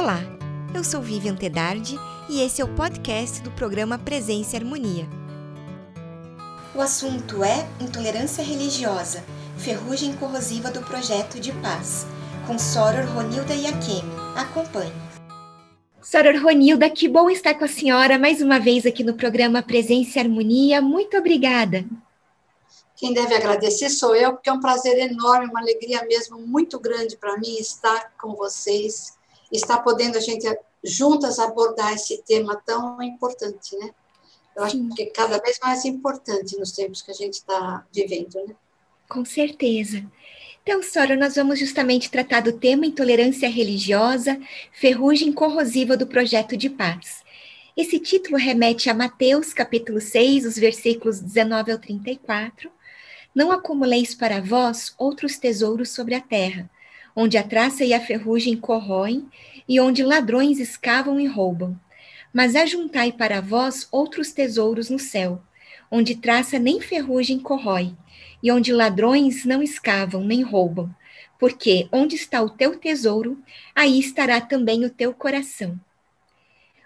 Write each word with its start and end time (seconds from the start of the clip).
Olá, 0.00 0.20
eu 0.72 0.84
sou 0.84 1.02
Vivian 1.02 1.34
Tedardi 1.34 1.96
e 2.28 2.40
esse 2.40 2.62
é 2.62 2.64
o 2.64 2.72
podcast 2.76 3.42
do 3.42 3.50
programa 3.50 3.98
Presença 3.98 4.54
e 4.54 4.60
Harmonia. 4.60 5.08
O 6.72 6.80
assunto 6.80 7.42
é 7.42 7.68
intolerância 7.80 8.44
religiosa, 8.44 9.24
ferrugem 9.56 10.14
corrosiva 10.14 10.70
do 10.70 10.82
projeto 10.82 11.40
de 11.40 11.50
paz, 11.54 12.06
com 12.46 12.56
Soror 12.60 13.12
Ronilda 13.12 13.52
Iakemi. 13.52 14.08
Acompanhe. 14.36 14.92
Soror 16.00 16.40
Ronilda, 16.44 16.88
que 16.88 17.08
bom 17.08 17.28
estar 17.28 17.54
com 17.54 17.64
a 17.64 17.68
senhora 17.68 18.20
mais 18.20 18.40
uma 18.40 18.60
vez 18.60 18.86
aqui 18.86 19.02
no 19.02 19.14
programa 19.14 19.64
Presença 19.64 20.20
e 20.20 20.22
Harmonia. 20.22 20.80
Muito 20.80 21.16
obrigada. 21.16 21.84
Quem 22.94 23.12
deve 23.12 23.34
agradecer 23.34 23.90
sou 23.90 24.14
eu, 24.14 24.34
porque 24.34 24.48
é 24.48 24.52
um 24.52 24.60
prazer 24.60 24.96
enorme, 24.96 25.50
uma 25.50 25.60
alegria 25.60 26.04
mesmo 26.04 26.38
muito 26.38 26.78
grande 26.78 27.16
para 27.16 27.36
mim 27.36 27.56
estar 27.58 28.12
com 28.16 28.36
vocês, 28.36 29.17
estar 29.50 29.78
podendo 29.78 30.16
a 30.16 30.20
gente 30.20 30.46
juntas 30.82 31.38
abordar 31.38 31.92
esse 31.94 32.22
tema 32.22 32.56
tão 32.64 33.02
importante, 33.02 33.76
né? 33.76 33.90
Eu 34.56 34.64
acho 34.64 34.76
Sim. 34.76 34.88
que 34.90 35.06
cada 35.06 35.38
vez 35.38 35.58
mais 35.62 35.84
importante 35.84 36.58
nos 36.58 36.72
tempos 36.72 37.02
que 37.02 37.10
a 37.10 37.14
gente 37.14 37.34
está 37.34 37.86
vivendo, 37.92 38.34
né? 38.46 38.54
Com 39.08 39.24
certeza. 39.24 40.04
Então, 40.62 40.82
Sora, 40.82 41.16
nós 41.16 41.36
vamos 41.36 41.58
justamente 41.58 42.10
tratar 42.10 42.42
do 42.42 42.52
tema 42.52 42.84
intolerância 42.84 43.48
religiosa, 43.48 44.38
ferrugem 44.72 45.32
corrosiva 45.32 45.96
do 45.96 46.06
projeto 46.06 46.56
de 46.56 46.68
paz. 46.68 47.24
Esse 47.74 47.98
título 47.98 48.36
remete 48.36 48.90
a 48.90 48.94
Mateus, 48.94 49.54
capítulo 49.54 50.00
6, 50.00 50.44
os 50.44 50.56
versículos 50.56 51.20
19 51.20 51.72
ao 51.72 51.78
34, 51.78 52.70
não 53.34 53.52
acumuleis 53.52 54.14
para 54.14 54.40
vós 54.40 54.92
outros 54.98 55.38
tesouros 55.38 55.90
sobre 55.90 56.16
a 56.16 56.20
terra, 56.20 56.68
onde 57.20 57.36
a 57.36 57.42
traça 57.42 57.84
e 57.84 57.92
a 57.92 57.98
ferrugem 57.98 58.56
corroem, 58.56 59.28
e 59.68 59.80
onde 59.80 60.04
ladrões 60.04 60.60
escavam 60.60 61.18
e 61.18 61.26
roubam. 61.26 61.76
Mas 62.32 62.54
ajuntai 62.54 63.10
para 63.10 63.40
vós 63.40 63.88
outros 63.90 64.30
tesouros 64.30 64.88
no 64.88 65.00
céu, 65.00 65.42
onde 65.90 66.14
traça 66.14 66.60
nem 66.60 66.80
ferrugem 66.80 67.40
corrói, 67.40 67.92
e 68.40 68.52
onde 68.52 68.72
ladrões 68.72 69.44
não 69.44 69.60
escavam 69.60 70.22
nem 70.22 70.42
roubam. 70.42 70.94
Porque 71.40 71.88
onde 71.90 72.14
está 72.14 72.40
o 72.40 72.50
teu 72.50 72.78
tesouro, 72.78 73.42
aí 73.74 73.98
estará 73.98 74.40
também 74.40 74.84
o 74.84 74.90
teu 74.90 75.12
coração. 75.12 75.76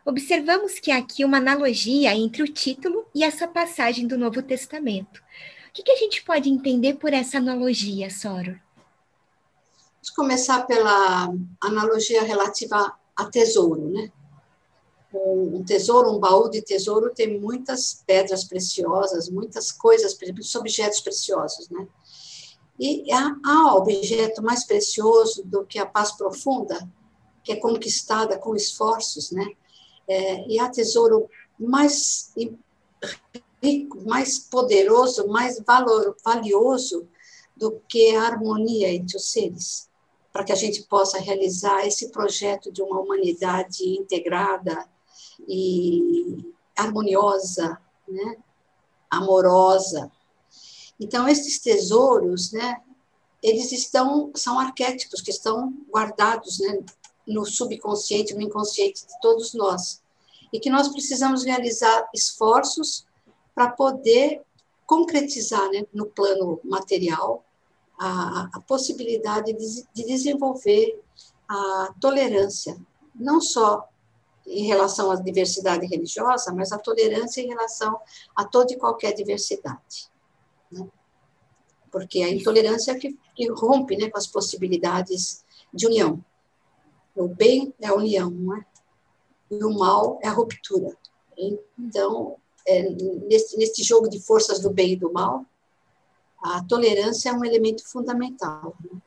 Observamos 0.03 0.81
que 0.81 0.91
há 0.91 0.97
aqui 0.97 1.27
uma 1.27 1.37
analogia 1.37 2.17
entre 2.17 2.43
o 2.43 2.49
título 2.49 3.05
e 3.15 3.23
essa 3.23 3.47
passagem 3.47 4.07
do 4.07 4.17
Novo 4.17 4.41
Testamento. 4.41 5.19
O 5.69 5.73
que, 5.75 5.83
que 5.83 5.93
a 5.93 5.97
gente 5.97 6.23
pode 6.23 6.49
entender 6.49 6.95
por 6.95 7.13
essa 7.13 7.37
analogia, 7.37 8.09
Soror? 8.09 8.59
Vamos 10.03 10.17
começar 10.17 10.67
pela 10.67 11.33
analogia 11.61 12.25
relativa 12.25 12.93
a 13.15 13.25
tesouro, 13.27 13.89
né? 13.89 14.11
Um 15.15 15.63
tesouro, 15.63 16.11
um 16.11 16.19
baú 16.19 16.51
de 16.51 16.61
tesouro 16.61 17.15
tem 17.15 17.39
muitas 17.39 18.03
pedras 18.05 18.43
preciosas, 18.43 19.29
muitas 19.29 19.71
coisas, 19.71 20.19
objetos 20.57 21.01
preciosos, 21.01 21.69
né? 21.71 21.87
E 22.81 23.13
há 23.13 23.77
objeto 23.77 24.43
mais 24.43 24.65
precioso 24.65 25.45
do 25.45 25.65
que 25.65 25.79
a 25.79 25.87
paz 25.87 26.11
profunda, 26.11 26.85
que 27.45 27.53
é 27.53 27.57
conquistada 27.57 28.37
com 28.37 28.57
esforços, 28.57 29.31
né? 29.31 29.53
É, 30.09 30.49
e 30.49 30.59
há 30.59 30.69
tesouro 30.69 31.31
mais 31.57 32.33
rico, 33.63 34.03
mais 34.05 34.37
poderoso, 34.41 35.29
mais 35.29 35.61
valor, 35.65 36.17
valioso 36.25 37.07
do 37.57 37.81
que 37.87 38.17
a 38.17 38.23
harmonia 38.23 38.93
entre 38.93 39.17
os 39.17 39.31
seres, 39.31 39.92
para 40.33 40.45
que 40.45 40.53
a 40.53 40.57
gente 40.57 40.83
possa 40.85 41.19
realizar 41.19 41.87
esse 41.87 42.09
projeto 42.11 42.73
de 42.73 42.83
uma 42.83 42.99
humanidade 43.01 43.85
integrada 43.87 44.89
e 45.47 46.53
harmoniosa, 46.77 47.79
né? 48.09 48.37
amorosa. 49.11 50.11
Então, 50.99 51.29
esses 51.29 51.59
tesouros, 51.59 52.53
né, 52.53 52.81
eles 53.43 53.71
estão, 53.73 54.31
são 54.35 54.59
arquétipos 54.59 55.21
que 55.21 55.31
estão 55.31 55.71
guardados 55.91 56.59
né, 56.61 56.83
no 57.27 57.45
subconsciente, 57.45 58.35
no 58.35 58.41
inconsciente 58.41 59.07
de 59.07 59.21
todos 59.21 59.53
nós. 59.53 60.01
E 60.51 60.59
que 60.59 60.71
nós 60.71 60.89
precisamos 60.89 61.45
realizar 61.45 62.09
esforços 62.15 63.07
para 63.55 63.71
poder 63.71 64.43
concretizar 64.87 65.69
né, 65.71 65.85
no 65.93 66.07
plano 66.07 66.59
material 66.65 67.45
a, 67.99 68.51
a 68.53 68.61
possibilidade 68.61 69.53
de, 69.53 69.87
de 69.95 70.07
desenvolver 70.07 71.01
a 71.49 71.95
tolerância, 72.01 72.77
não 73.15 73.41
só 73.41 73.89
em 74.47 74.65
relação 74.65 75.11
à 75.11 75.17
diversidade 75.17 75.87
religiosa, 75.87 76.53
mas 76.53 76.73
a 76.73 76.79
tolerância 76.79 77.41
em 77.41 77.49
relação 77.49 77.99
a 78.35 78.45
toda 78.45 78.73
e 78.73 78.77
qualquer 78.77 79.13
diversidade. 79.13 80.11
Né? 80.71 80.89
Porque 81.91 82.23
a 82.23 82.31
intolerância 82.31 82.93
é 82.93 82.95
que, 82.95 83.17
que 83.37 83.51
rompe 83.51 83.97
né, 83.97 84.11
com 84.11 84.19
as 84.19 84.27
possibilidades 84.27 85.45
de 85.73 85.87
união. 85.87 86.25
O 87.15 87.29
bem 87.29 87.73
é 87.81 87.89
a 87.89 87.95
união, 87.95 88.31
não 88.31 88.57
é? 88.57 88.65
e 89.53 89.63
o 89.63 89.71
mal 89.71 90.19
é 90.23 90.29
a 90.29 90.33
ruptura. 90.33 90.97
Então, 91.79 92.37
é, 92.67 92.89
jogo 93.79 94.09
de 94.09 94.21
forças 94.21 94.61
do 94.61 94.71
bem 94.71 94.93
e 94.93 94.97
do 94.97 95.13
mal, 95.13 95.45
a 96.43 96.63
tolerância 96.65 97.31
é 97.31 97.33
um 97.33 97.45
elemento 97.45 97.87
fundamental. 97.87 98.75
Né? 98.85 98.99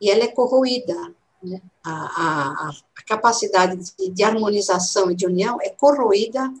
E 0.00 0.10
ela 0.10 0.24
é 0.24 0.28
corroída. 0.28 1.14
Né? 1.42 1.60
A, 1.84 1.92
a, 1.92 2.68
a, 2.68 3.02
capacidade 3.06 3.76
de, 3.76 4.10
de, 4.10 4.24
harmonização 4.24 5.10
e 5.10 5.14
de 5.14 5.26
união 5.26 5.58
é 5.60 5.70
corroída 5.70 6.52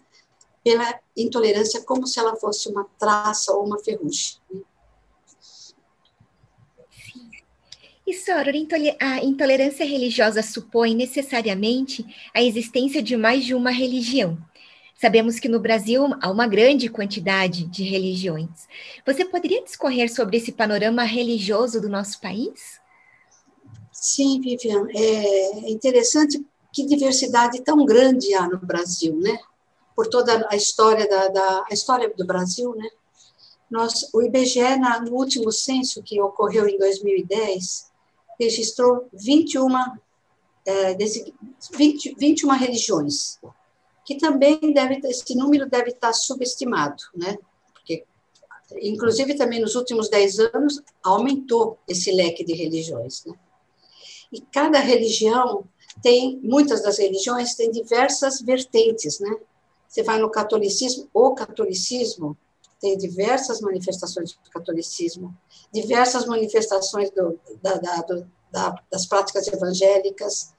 pela 0.64 0.98
intolerância, 1.16 1.82
como 1.82 2.06
se 2.06 2.18
ela 2.18 2.36
fosse 2.36 2.68
uma 2.68 2.86
traça 2.98 3.52
ou 3.52 3.66
uma 3.66 3.78
ferrugem. 3.78 4.38
Né? 4.50 4.60
E, 8.06 8.14
Soror, 8.14 8.54
a 9.00 9.24
intolerância 9.24 9.84
religiosa 9.84 10.40
supõe 10.40 10.94
necessariamente 10.94 12.06
a 12.32 12.40
existência 12.40 13.02
de 13.02 13.16
mais 13.16 13.44
de 13.44 13.52
uma 13.52 13.70
religião. 13.70 14.38
Sabemos 14.98 15.38
que 15.38 15.48
no 15.48 15.60
Brasil 15.60 16.06
há 16.22 16.30
uma 16.30 16.46
grande 16.46 16.88
quantidade 16.88 17.66
de 17.66 17.84
religiões. 17.84 18.66
Você 19.04 19.26
poderia 19.26 19.62
discorrer 19.62 20.12
sobre 20.12 20.38
esse 20.38 20.52
panorama 20.52 21.02
religioso 21.02 21.82
do 21.82 21.88
nosso 21.88 22.18
país? 22.18 22.80
Sim, 23.92 24.40
Vivian. 24.40 24.86
É 24.94 25.70
interessante 25.70 26.42
que 26.72 26.86
diversidade 26.86 27.60
tão 27.62 27.84
grande 27.84 28.32
há 28.34 28.48
no 28.48 28.58
Brasil, 28.58 29.14
né? 29.16 29.38
Por 29.94 30.06
toda 30.06 30.46
a 30.50 30.56
história 30.56 31.06
da, 31.06 31.28
da 31.28 31.64
a 31.70 31.74
história 31.74 32.10
do 32.16 32.26
Brasil, 32.26 32.74
né? 32.74 32.88
Nós, 33.70 34.08
o 34.14 34.22
IBGE, 34.22 34.78
no 35.04 35.12
último 35.12 35.52
censo 35.52 36.02
que 36.02 36.20
ocorreu 36.22 36.66
em 36.66 36.78
2010, 36.78 37.90
registrou 38.40 39.08
21, 39.12 39.68
é, 40.64 40.94
desse, 40.94 41.34
20, 41.74 42.14
21 42.18 42.50
religiões 42.52 43.38
que 44.06 44.16
também 44.16 44.72
deve 44.72 45.00
esse 45.08 45.34
número 45.34 45.68
deve 45.68 45.90
estar 45.90 46.12
subestimado, 46.12 47.02
né? 47.14 47.36
Porque 47.74 48.04
inclusive 48.80 49.34
também 49.34 49.60
nos 49.60 49.74
últimos 49.74 50.08
dez 50.08 50.38
anos 50.38 50.80
aumentou 51.02 51.78
esse 51.88 52.12
leque 52.12 52.44
de 52.44 52.54
religiões, 52.54 53.24
né? 53.24 53.34
E 54.32 54.40
cada 54.40 54.78
religião 54.78 55.64
tem 56.02 56.38
muitas 56.42 56.82
das 56.82 56.98
religiões 56.98 57.54
têm 57.56 57.70
diversas 57.70 58.40
vertentes, 58.40 59.18
né? 59.18 59.36
Você 59.88 60.02
vai 60.04 60.18
no 60.18 60.30
catolicismo, 60.30 61.08
o 61.12 61.34
catolicismo 61.34 62.36
tem 62.80 62.96
diversas 62.96 63.60
manifestações 63.60 64.34
do 64.34 64.50
catolicismo, 64.50 65.36
diversas 65.72 66.26
manifestações 66.26 67.10
do, 67.10 67.40
da, 67.62 67.74
da, 67.74 67.96
do, 68.02 68.30
da, 68.52 68.74
das 68.90 69.06
práticas 69.06 69.48
evangélicas, 69.48 70.54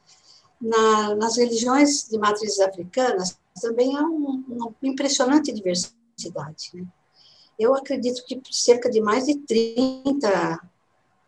na, 0.59 1.15
nas 1.15 1.37
religiões 1.37 2.07
de 2.09 2.17
matrizes 2.17 2.59
africanas 2.59 3.37
também 3.61 3.95
há 3.95 4.03
um, 4.03 4.43
uma 4.47 4.75
impressionante 4.83 5.51
diversidade. 5.51 6.71
Né? 6.73 6.85
Eu 7.57 7.75
acredito 7.75 8.23
que 8.25 8.41
cerca 8.51 8.89
de 8.89 9.01
mais 9.01 9.25
de 9.25 9.35
30 9.35 10.59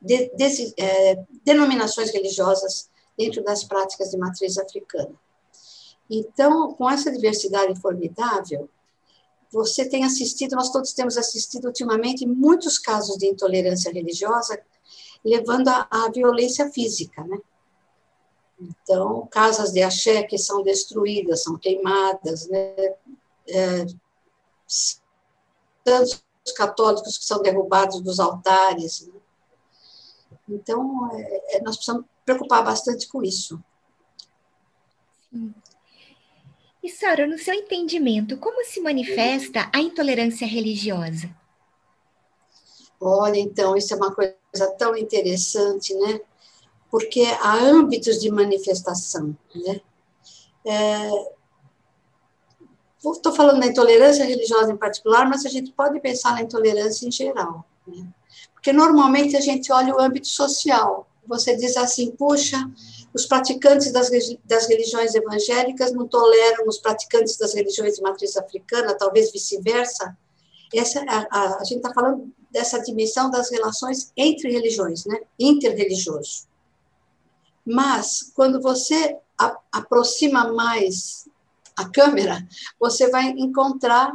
de, 0.02 0.30
de, 0.36 0.74
é, 0.78 1.24
denominações 1.44 2.12
religiosas 2.12 2.90
dentro 3.18 3.44
das 3.44 3.64
práticas 3.64 4.12
de 4.12 4.18
matriz 4.18 4.58
africana. 4.58 5.14
Então, 6.10 6.74
com 6.74 6.90
essa 6.90 7.12
diversidade 7.12 7.80
formidável, 7.80 8.70
você 9.52 9.88
tem 9.88 10.04
assistido, 10.04 10.56
nós 10.56 10.72
todos 10.72 10.94
temos 10.94 11.18
assistido 11.18 11.66
ultimamente 11.66 12.26
muitos 12.26 12.80
casos 12.80 13.18
de 13.18 13.28
intolerância 13.28 13.92
religiosa, 13.92 14.60
levando 15.26 15.68
à 15.68 16.10
violência 16.14 16.72
física, 16.72 17.24
né? 17.24 17.40
Então, 18.60 19.28
casas 19.32 19.72
de 19.72 19.82
axé 19.82 20.24
que 20.24 20.38
são 20.38 20.62
destruídas, 20.62 21.44
são 21.44 21.58
queimadas, 21.58 22.48
né? 22.48 22.96
É, 23.48 23.86
santos 24.68 26.22
católicos 26.56 27.18
que 27.18 27.26
são 27.26 27.42
derrubados 27.42 28.02
dos 28.02 28.20
altares. 28.20 29.08
Né? 29.08 29.14
Então, 30.50 31.10
é, 31.14 31.58
é, 31.58 31.62
nós 31.62 31.76
precisamos 31.78 32.06
preocupar 32.26 32.64
bastante 32.64 33.08
com 33.08 33.24
isso. 33.24 33.62
E, 36.84 36.90
Sara, 36.90 37.28
no 37.28 37.38
seu 37.38 37.54
entendimento, 37.54 38.38
como 38.38 38.64
se 38.66 38.82
manifesta 38.82 39.70
a 39.74 39.80
intolerância 39.80 40.46
religiosa? 40.46 41.30
Olha, 43.00 43.38
então, 43.38 43.78
isso 43.78 43.94
é 43.94 43.98
uma 43.98 44.14
coisa 44.14 44.36
tão 44.78 44.96
interessante, 44.96 45.94
né? 45.96 46.20
Porque 46.90 47.24
há 47.42 47.56
âmbitos 47.56 48.20
de 48.20 48.32
manifestação, 48.32 49.36
né? 49.56 49.82
Estou 52.98 53.32
é, 53.32 53.36
falando 53.36 53.60
da 53.60 53.68
intolerância 53.68 54.26
religiosa 54.26 54.72
em 54.72 54.78
particular, 54.78 55.28
mas 55.30 55.46
a 55.46 55.50
gente 55.50 55.72
pode 55.72 56.00
pensar 56.00 56.34
na 56.34 56.42
intolerância 56.42 57.08
em 57.08 57.12
geral. 57.12 57.66
Né? 57.88 58.08
Porque 58.54 58.74
normalmente 58.74 59.38
a 59.38 59.42
gente 59.42 59.72
olha 59.72 59.96
o 59.96 60.02
âmbito 60.02 60.28
social. 60.28 61.08
Você 61.26 61.56
diz 61.56 61.78
assim, 61.78 62.12
puxa, 62.12 62.58
os 63.14 63.26
praticantes 63.26 63.92
das, 63.92 64.10
das 64.46 64.68
religiões 64.68 65.16
evangélicas 65.16 65.94
não 65.94 66.08
toleram 66.08 66.68
os 66.68 66.80
praticantes 66.80 67.38
das 67.38 67.54
religiões 67.54 67.96
de 67.96 68.02
matriz 68.02 68.36
africana, 68.36 68.96
talvez 68.96 69.32
vice-versa. 69.32 70.18
Essa 70.74 71.00
a, 71.08 71.28
a, 71.32 71.60
a 71.60 71.64
gente 71.64 71.78
está 71.78 71.94
falando 71.94 72.32
dessa 72.52 72.80
dimensão 72.80 73.30
das 73.30 73.50
relações 73.50 74.12
entre 74.18 74.52
religiões, 74.52 75.06
né? 75.06 75.22
Interreligioso. 75.40 76.49
Mas 77.70 78.32
quando 78.34 78.60
você 78.60 79.16
a, 79.40 79.56
aproxima 79.72 80.52
mais 80.52 81.30
a 81.78 81.88
câmera, 81.88 82.48
você 82.80 83.12
vai 83.12 83.30
encontrar 83.30 84.12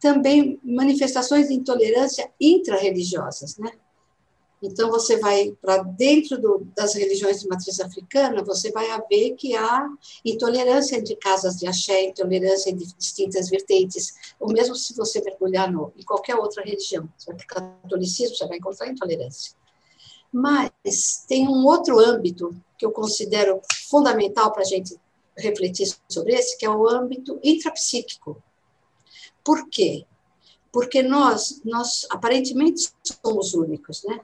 também 0.00 0.58
manifestações 0.64 1.46
de 1.46 1.54
intolerância 1.54 2.28
intrarreligiosas, 2.40 3.56
né? 3.56 3.70
Então, 4.60 4.90
você 4.90 5.16
vai 5.18 5.56
para 5.62 5.78
dentro 5.84 6.36
do, 6.40 6.66
das 6.74 6.94
religiões 6.94 7.40
de 7.40 7.46
matriz 7.46 7.78
africana, 7.78 8.42
você 8.42 8.72
vai 8.72 8.86
ver 9.08 9.36
que 9.36 9.54
há 9.54 9.88
intolerância 10.24 10.96
entre 10.96 11.14
casas 11.14 11.56
de 11.56 11.68
axé, 11.68 12.06
intolerância 12.06 12.68
entre 12.68 12.84
distintas 12.98 13.48
vertentes, 13.48 14.12
ou 14.40 14.52
mesmo 14.52 14.74
se 14.74 14.96
você 14.96 15.22
mergulhar 15.22 15.70
no, 15.70 15.92
em 15.96 16.02
qualquer 16.02 16.34
outra 16.34 16.64
religião, 16.64 17.08
você 17.16 17.26
vai 17.32 17.36
para 17.36 17.44
o 17.44 17.82
catolicismo, 17.82 18.34
você 18.34 18.48
vai 18.48 18.56
encontrar 18.56 18.88
intolerância. 18.88 19.52
Mas 20.32 21.24
tem 21.26 21.48
um 21.48 21.64
outro 21.64 21.98
âmbito 21.98 22.54
que 22.76 22.84
eu 22.84 22.92
considero 22.92 23.60
fundamental 23.88 24.52
para 24.52 24.62
a 24.62 24.66
gente 24.66 24.98
refletir 25.36 25.94
sobre 26.08 26.34
esse, 26.34 26.56
que 26.58 26.66
é 26.66 26.70
o 26.70 26.88
âmbito 26.88 27.38
intrapsíquico. 27.42 28.42
Por 29.42 29.68
quê? 29.68 30.04
Porque 30.70 31.02
nós, 31.02 31.60
nós 31.64 32.06
aparentemente 32.10 32.90
somos 33.24 33.54
únicos, 33.54 34.04
né? 34.04 34.20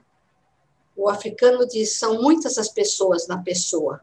o 0.95 1.09
africano 1.09 1.67
diz 1.67 1.97
são 1.97 2.21
muitas 2.21 2.57
as 2.57 2.69
pessoas 2.69 3.27
na 3.27 3.37
pessoa. 3.39 3.99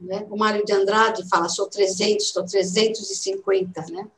Né? 0.00 0.26
O 0.28 0.36
Mário 0.36 0.64
de 0.64 0.72
Andrade 0.72 1.28
fala 1.28 1.48
sou 1.48 1.68
300, 1.68 2.26
estou 2.26 2.44
350, 2.44 3.86
né? 3.92 4.10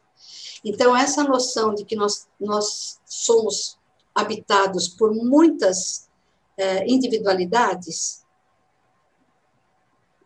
Então 0.65 0.97
essa 0.97 1.23
noção 1.23 1.75
de 1.75 1.85
que 1.85 1.95
nós 1.95 2.27
nós 2.41 2.99
somos 3.05 3.79
habitados 4.15 4.89
por 4.89 5.15
muitas 5.15 6.04
eh, 6.57 6.85
individualidades 6.87 8.25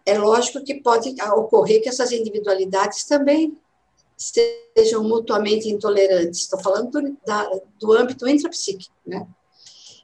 é 0.09 0.17
lógico 0.17 0.65
que 0.65 0.81
pode 0.81 1.15
ocorrer 1.35 1.83
que 1.83 1.89
essas 1.91 2.13
individualidades 2.13 3.05
também 3.05 3.59
sejam 4.17 5.05
mutuamente 5.05 5.69
intolerantes. 5.69 6.41
Estou 6.41 6.59
falando 6.61 6.91
do, 6.91 7.17
da, 7.27 7.47
do 7.79 7.93
âmbito 7.93 8.27
intrapsíquico, 8.27 8.95
né? 9.07 9.27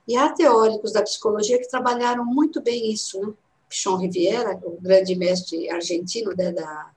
E 0.07 0.15
há 0.15 0.31
teóricos 0.31 0.93
da 0.93 1.03
psicologia 1.03 1.59
que 1.59 1.69
trabalharam 1.69 2.23
muito 2.23 2.61
bem 2.61 2.93
isso, 2.93 3.19
né? 3.19 3.33
Pichon 3.67 3.97
Riviera, 3.97 4.61
o 4.63 4.79
grande 4.81 5.17
mestre 5.17 5.69
argentino 5.71 6.33
né, 6.37 6.53
da, 6.53 6.93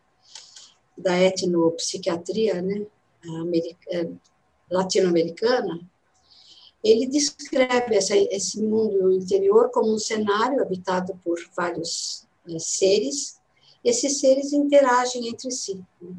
da 0.98 1.18
etnopsiquiatria 1.18 2.62
né, 2.62 2.86
latino-americana, 4.70 5.80
ele 6.84 7.08
descreve 7.08 7.96
essa, 7.96 8.16
esse 8.16 8.62
mundo 8.62 9.12
interior 9.12 9.70
como 9.72 9.94
um 9.94 10.00
cenário 10.00 10.62
habitado 10.62 11.20
por 11.24 11.38
vários 11.56 12.28
né, 12.48 12.60
seres. 12.60 13.40
Esses 13.84 14.20
seres 14.20 14.54
interagem 14.54 15.28
entre 15.28 15.52
si. 15.52 15.84
Né? 16.02 16.16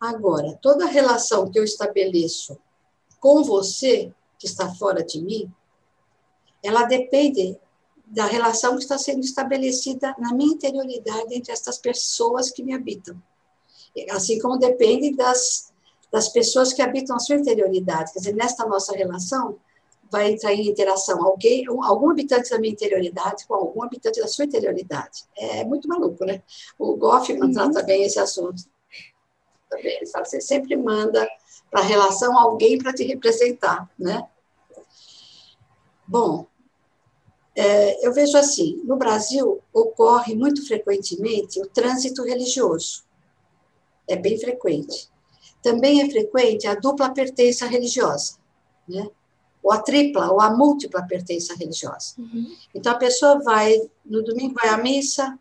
Agora, 0.00 0.58
toda 0.62 0.86
relação 0.86 1.50
que 1.50 1.58
eu 1.58 1.64
estabeleço 1.64 2.58
com 3.18 3.42
você, 3.42 4.12
que 4.38 4.46
está 4.46 4.72
fora 4.74 5.04
de 5.04 5.20
mim, 5.22 5.50
ela 6.62 6.84
depende 6.84 7.58
da 8.06 8.26
relação 8.26 8.76
que 8.76 8.82
está 8.82 8.96
sendo 8.98 9.20
estabelecida 9.20 10.14
na 10.18 10.32
minha 10.32 10.54
interioridade 10.54 11.34
entre 11.34 11.52
estas 11.52 11.78
pessoas 11.78 12.50
que 12.50 12.62
me 12.62 12.72
habitam. 12.72 13.20
Assim 14.10 14.38
como 14.38 14.58
depende 14.58 15.16
das, 15.16 15.72
das 16.16 16.30
pessoas 16.30 16.72
que 16.72 16.80
habitam 16.80 17.14
a 17.14 17.18
sua 17.18 17.36
interioridade. 17.36 18.10
Quer 18.10 18.20
dizer, 18.20 18.34
nesta 18.34 18.64
nossa 18.64 18.96
relação, 18.96 19.58
vai 20.10 20.32
entrar 20.32 20.54
em 20.54 20.66
interação 20.66 21.22
alguém, 21.22 21.66
algum 21.68 22.10
habitante 22.10 22.48
da 22.48 22.58
minha 22.58 22.72
interioridade 22.72 23.46
com 23.46 23.52
algum 23.52 23.82
habitante 23.82 24.18
da 24.18 24.26
sua 24.26 24.46
interioridade. 24.46 25.24
É 25.36 25.62
muito 25.62 25.86
maluco, 25.86 26.24
né? 26.24 26.42
O 26.78 26.96
Goffman 26.96 27.42
uhum. 27.42 27.52
trata 27.52 27.82
bem 27.82 28.04
esse 28.04 28.18
assunto. 28.18 28.62
Também. 29.68 29.94
Ele 29.94 30.06
fala, 30.06 30.24
você 30.24 30.40
sempre 30.40 30.74
manda 30.74 31.28
para 31.70 31.80
a 31.80 31.84
relação 31.84 32.38
alguém 32.38 32.78
para 32.78 32.94
te 32.94 33.04
representar, 33.04 33.86
né? 33.98 34.26
Bom, 36.06 36.46
é, 37.54 38.06
eu 38.06 38.10
vejo 38.14 38.38
assim: 38.38 38.80
no 38.84 38.96
Brasil 38.96 39.60
ocorre 39.70 40.34
muito 40.34 40.66
frequentemente 40.66 41.60
o 41.60 41.66
trânsito 41.66 42.22
religioso. 42.22 43.04
É 44.08 44.16
bem 44.16 44.38
frequente. 44.38 45.14
Também 45.66 46.00
é 46.00 46.08
frequente 46.08 46.68
a 46.68 46.76
dupla 46.76 47.10
pertença 47.10 47.66
religiosa, 47.66 48.36
né? 48.88 49.10
ou 49.60 49.72
a 49.72 49.82
tripla, 49.82 50.30
ou 50.30 50.40
a 50.40 50.48
múltipla 50.48 51.02
pertença 51.02 51.56
religiosa. 51.56 52.14
Uhum. 52.16 52.56
Então, 52.72 52.92
a 52.92 52.94
pessoa 52.94 53.42
vai, 53.42 53.76
no 54.04 54.22
domingo 54.22 54.54
vai 54.54 54.68
à 54.68 54.76
missa, 54.76 55.36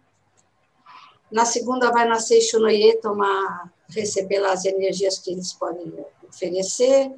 na 1.32 1.46
segunda 1.46 1.92
vai 1.92 2.08
na 2.08 2.20
Seixonoye 2.20 3.00
tomar, 3.02 3.72
receber 3.90 4.40
lá 4.40 4.54
as 4.54 4.66
energias 4.66 5.20
que 5.20 5.30
eles 5.30 5.54
podem 5.54 5.94
oferecer, 6.28 7.14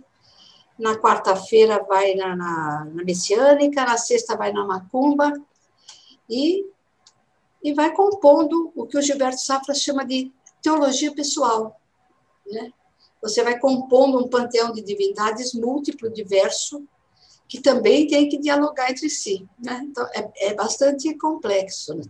na 0.77 0.97
quarta-feira 0.97 1.81
vai 1.87 2.13
na, 2.13 2.35
na, 2.35 2.85
na, 2.93 3.03
messiânica, 3.05 3.85
na 3.85 3.97
sexta 3.97 4.35
vai 4.35 4.51
na 4.51 4.65
macumba, 4.65 5.31
e, 6.29 6.65
e 7.63 7.73
vai 7.73 7.93
compondo 7.93 8.73
o 8.75 8.85
que 8.85 8.97
o 8.97 9.01
Gilberto 9.01 9.39
Safra 9.39 9.73
chama 9.73 10.03
de 10.03 10.29
teologia 10.61 11.15
pessoal. 11.15 11.79
Né? 12.45 12.73
Você 13.21 13.43
vai 13.43 13.59
compondo 13.59 14.19
um 14.19 14.29
panteão 14.29 14.71
de 14.71 14.81
divindades 14.81 15.53
múltiplo, 15.53 16.09
diverso, 16.09 16.87
que 17.47 17.61
também 17.61 18.07
tem 18.07 18.27
que 18.27 18.37
dialogar 18.37 18.91
entre 18.91 19.09
si. 19.09 19.47
Né? 19.57 19.81
Então, 19.89 20.05
é, 20.13 20.49
é 20.49 20.53
bastante 20.53 21.13
complexo. 21.17 21.95
Né? 21.95 22.03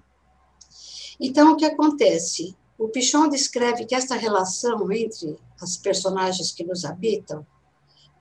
Então, 1.20 1.54
o 1.54 1.58
que 1.58 1.66
acontece? 1.66 2.56
O 2.78 2.90
Pichon 2.90 3.28
descreve 3.28 3.86
que 3.86 3.96
esta 3.96 4.16
relação 4.16 4.92
entre 4.92 5.38
as 5.62 5.78
personagens 5.78 6.52
que 6.52 6.64
nos 6.64 6.86
habitam 6.86 7.46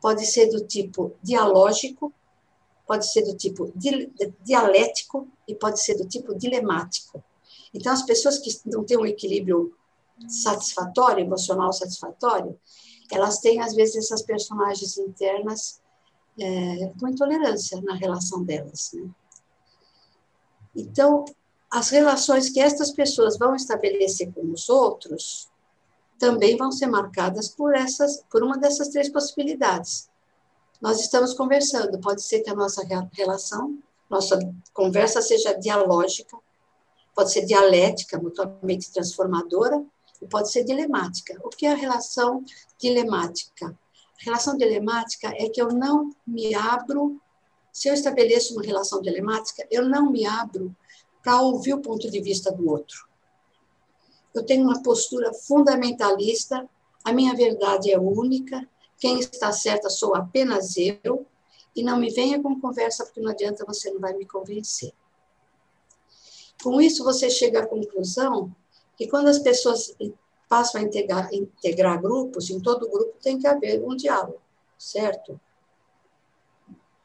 pode 0.00 0.24
ser 0.26 0.46
do 0.46 0.64
tipo 0.66 1.12
dialógico, 1.22 2.12
pode 2.86 3.10
ser 3.10 3.22
do 3.22 3.36
tipo 3.36 3.72
dialético 4.42 5.28
e 5.48 5.54
pode 5.54 5.82
ser 5.82 5.96
do 5.96 6.06
tipo 6.06 6.34
dilemático. 6.34 7.22
Então, 7.74 7.92
as 7.92 8.02
pessoas 8.02 8.38
que 8.38 8.50
não 8.64 8.84
têm 8.84 8.96
um 8.96 9.04
equilíbrio 9.04 9.74
satisfatório, 10.28 11.24
emocional 11.24 11.72
satisfatório, 11.72 12.58
elas 13.10 13.38
têm, 13.38 13.60
às 13.60 13.74
vezes, 13.74 13.96
essas 13.96 14.22
personagens 14.22 14.98
internas 14.98 15.80
é, 16.38 16.92
com 16.98 17.08
intolerância 17.08 17.80
na 17.82 17.94
relação 17.94 18.42
delas. 18.42 18.90
Né? 18.94 19.08
Então, 20.74 21.24
as 21.70 21.90
relações 21.90 22.50
que 22.50 22.60
estas 22.60 22.90
pessoas 22.90 23.38
vão 23.38 23.54
estabelecer 23.54 24.32
com 24.32 24.52
os 24.52 24.68
outros 24.68 25.48
também 26.18 26.56
vão 26.56 26.72
ser 26.72 26.86
marcadas 26.86 27.48
por 27.48 27.74
essas, 27.74 28.22
por 28.30 28.42
uma 28.42 28.56
dessas 28.56 28.88
três 28.88 29.08
possibilidades. 29.10 30.08
Nós 30.80 31.00
estamos 31.00 31.34
conversando, 31.34 31.98
pode 32.00 32.22
ser 32.22 32.40
que 32.40 32.50
a 32.50 32.54
nossa 32.54 32.82
relação, 33.12 33.78
nossa 34.08 34.38
conversa 34.72 35.20
seja 35.20 35.52
dialógica, 35.54 36.36
pode 37.14 37.32
ser 37.32 37.44
dialética, 37.44 38.18
mutuamente 38.18 38.92
transformadora, 38.92 39.84
pode 40.30 40.50
ser 40.50 40.64
dilemática. 40.64 41.38
O 41.44 41.48
que 41.48 41.66
é 41.66 41.72
a 41.72 41.76
relação 41.76 42.44
dilemática? 42.78 43.66
A 44.20 44.24
relação 44.24 44.56
dilemática 44.56 45.28
é 45.36 45.48
que 45.48 45.60
eu 45.60 45.68
não 45.68 46.14
me 46.26 46.54
abro, 46.54 47.20
se 47.72 47.88
eu 47.88 47.94
estabeleço 47.94 48.54
uma 48.54 48.62
relação 48.62 49.00
dilemática, 49.02 49.66
eu 49.70 49.86
não 49.86 50.10
me 50.10 50.24
abro 50.24 50.74
para 51.22 51.40
ouvir 51.40 51.74
o 51.74 51.80
ponto 51.80 52.10
de 52.10 52.20
vista 52.20 52.50
do 52.50 52.70
outro 52.70 53.06
eu 54.36 54.44
tenho 54.44 54.64
uma 54.64 54.82
postura 54.82 55.32
fundamentalista, 55.32 56.68
a 57.02 57.12
minha 57.12 57.34
verdade 57.34 57.90
é 57.90 57.98
única, 57.98 58.68
quem 58.98 59.18
está 59.18 59.50
certa 59.52 59.88
sou 59.88 60.14
apenas 60.14 60.76
eu, 60.76 61.26
e 61.74 61.82
não 61.82 61.98
me 61.98 62.10
venha 62.10 62.40
com 62.42 62.60
conversa, 62.60 63.04
porque 63.04 63.20
não 63.20 63.30
adianta, 63.30 63.64
você 63.66 63.90
não 63.90 64.00
vai 64.00 64.14
me 64.14 64.26
convencer. 64.26 64.92
Com 66.62 66.80
isso, 66.80 67.04
você 67.04 67.28
chega 67.28 67.60
à 67.60 67.66
conclusão 67.66 68.54
que 68.96 69.06
quando 69.06 69.28
as 69.28 69.38
pessoas 69.38 69.94
passam 70.48 70.80
a 70.80 70.84
integrar, 70.84 71.32
integrar 71.32 72.00
grupos, 72.00 72.50
em 72.50 72.60
todo 72.60 72.88
grupo 72.88 73.14
tem 73.20 73.38
que 73.38 73.46
haver 73.46 73.82
um 73.82 73.94
diálogo, 73.96 74.40
certo? 74.78 75.40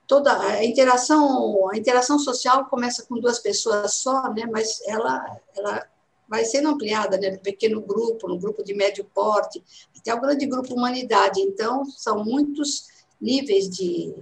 Toda 0.08 0.38
a 0.38 0.64
interação, 0.64 1.70
a 1.70 1.78
interação 1.78 2.20
social 2.20 2.66
começa 2.66 3.04
com 3.04 3.20
duas 3.20 3.40
pessoas 3.40 3.94
só, 3.96 4.32
né? 4.34 4.46
Mas 4.52 4.82
ela, 4.86 5.40
ela 5.56 5.88
vai 6.28 6.44
sendo 6.44 6.70
ampliada, 6.70 7.18
né? 7.18 7.32
No 7.32 7.40
pequeno 7.40 7.82
grupo, 7.82 8.28
no 8.28 8.38
grupo 8.38 8.64
de 8.64 8.74
médio 8.74 9.06
porte, 9.06 9.64
até 9.98 10.14
o 10.14 10.20
grande 10.20 10.46
grupo 10.46 10.74
humanidade. 10.74 11.40
Então, 11.40 11.86
são 11.86 12.24
muitos 12.24 12.88
níveis 13.22 13.70
de, 13.70 14.14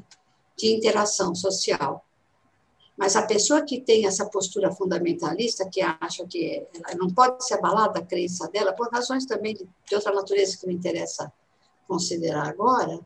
de 0.55 0.75
interação 0.75 1.33
social. 1.33 2.05
Mas 3.00 3.15
a 3.15 3.25
pessoa 3.25 3.62
que 3.62 3.79
tem 3.79 4.06
essa 4.06 4.25
postura 4.25 4.74
fundamentalista, 4.74 5.70
que 5.70 5.82
acha 5.82 6.27
que 6.27 6.68
ela 6.86 6.98
não 6.98 7.10
pode 7.10 7.46
ser 7.46 7.53
abalada 7.53 8.00
a 8.00 8.06
crença 8.06 8.46
dela, 8.50 8.74
por 8.74 8.91
razões 8.91 9.25
também 9.25 9.53
de, 9.53 9.65
de 9.88 9.96
outra 9.96 10.13
natureza 10.13 10.58
que 10.58 10.68
me 10.68 10.74
interessa 10.74 11.32
considerar 11.88 12.50
agora, 12.50 13.00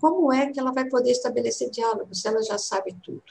como 0.00 0.32
é 0.32 0.50
que 0.50 0.58
ela 0.58 0.72
vai 0.72 0.88
poder 0.88 1.12
estabelecer 1.12 1.70
diálogo 1.70 2.12
se 2.16 2.26
ela 2.26 2.42
já 2.42 2.58
sabe 2.58 2.92
tudo? 3.00 3.22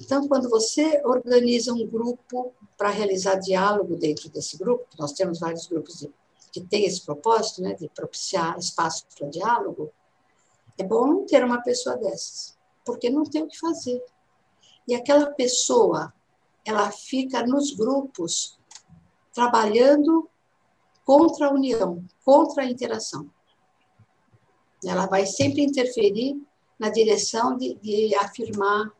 Então, 0.00 0.26
quando 0.26 0.48
você 0.48 1.02
organiza 1.04 1.74
um 1.74 1.86
grupo 1.86 2.54
para 2.78 2.88
realizar 2.88 3.34
diálogo 3.34 3.96
dentro 3.96 4.30
desse 4.30 4.56
grupo, 4.56 4.86
nós 4.98 5.12
temos 5.12 5.38
vários 5.38 5.66
grupos 5.66 5.98
de, 5.98 6.10
que 6.50 6.62
têm 6.62 6.86
esse 6.86 7.04
propósito, 7.04 7.60
né, 7.60 7.74
de 7.74 7.86
propiciar 7.90 8.58
espaço 8.58 9.04
para 9.18 9.28
diálogo, 9.28 9.92
é 10.78 10.82
bom 10.82 11.26
ter 11.26 11.44
uma 11.44 11.60
pessoa 11.60 11.98
dessas 11.98 12.58
porque 12.90 13.08
não 13.08 13.22
tem 13.22 13.42
o 13.42 13.46
que 13.46 13.56
fazer. 13.56 14.04
E 14.86 14.94
aquela 14.96 15.26
pessoa, 15.30 16.12
ela 16.64 16.90
fica 16.90 17.46
nos 17.46 17.72
grupos 17.72 18.58
trabalhando 19.32 20.28
contra 21.04 21.46
a 21.46 21.52
união, 21.52 22.04
contra 22.24 22.64
a 22.64 22.66
interação. 22.66 23.30
Ela 24.84 25.06
vai 25.06 25.24
sempre 25.24 25.62
interferir 25.62 26.36
na 26.78 26.88
direção 26.88 27.56
de, 27.56 27.74
de 27.76 28.12
afirmar 28.16 28.90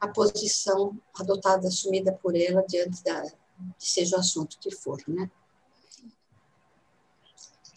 a 0.00 0.08
posição 0.08 0.98
adotada, 1.14 1.68
assumida 1.68 2.12
por 2.12 2.34
ela 2.34 2.64
diante 2.66 3.02
da, 3.04 3.22
seja 3.78 4.16
o 4.16 4.20
assunto 4.20 4.58
que 4.58 4.74
for, 4.74 5.00
né? 5.06 5.30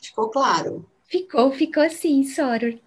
Ficou 0.01 0.29
claro? 0.29 0.89
Ficou, 1.05 1.51
ficou 1.51 1.88
sim, 1.91 2.23
Soror. 2.23 2.79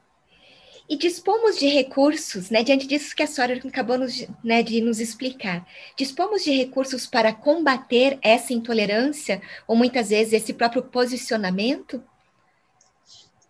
E 0.88 0.96
dispomos 0.96 1.58
de 1.58 1.66
recursos, 1.68 2.50
né, 2.50 2.62
diante 2.62 2.86
disso 2.86 3.14
que 3.14 3.22
a 3.22 3.26
senhora 3.26 3.54
acabou 3.54 3.98
nos, 3.98 4.26
né, 4.42 4.62
de 4.62 4.80
nos 4.80 5.00
explicar, 5.00 5.66
dispomos 5.96 6.42
de 6.42 6.50
recursos 6.50 7.06
para 7.06 7.32
combater 7.32 8.18
essa 8.20 8.52
intolerância, 8.52 9.40
ou 9.66 9.76
muitas 9.76 10.10
vezes 10.10 10.32
esse 10.32 10.52
próprio 10.52 10.82
posicionamento? 10.82 12.02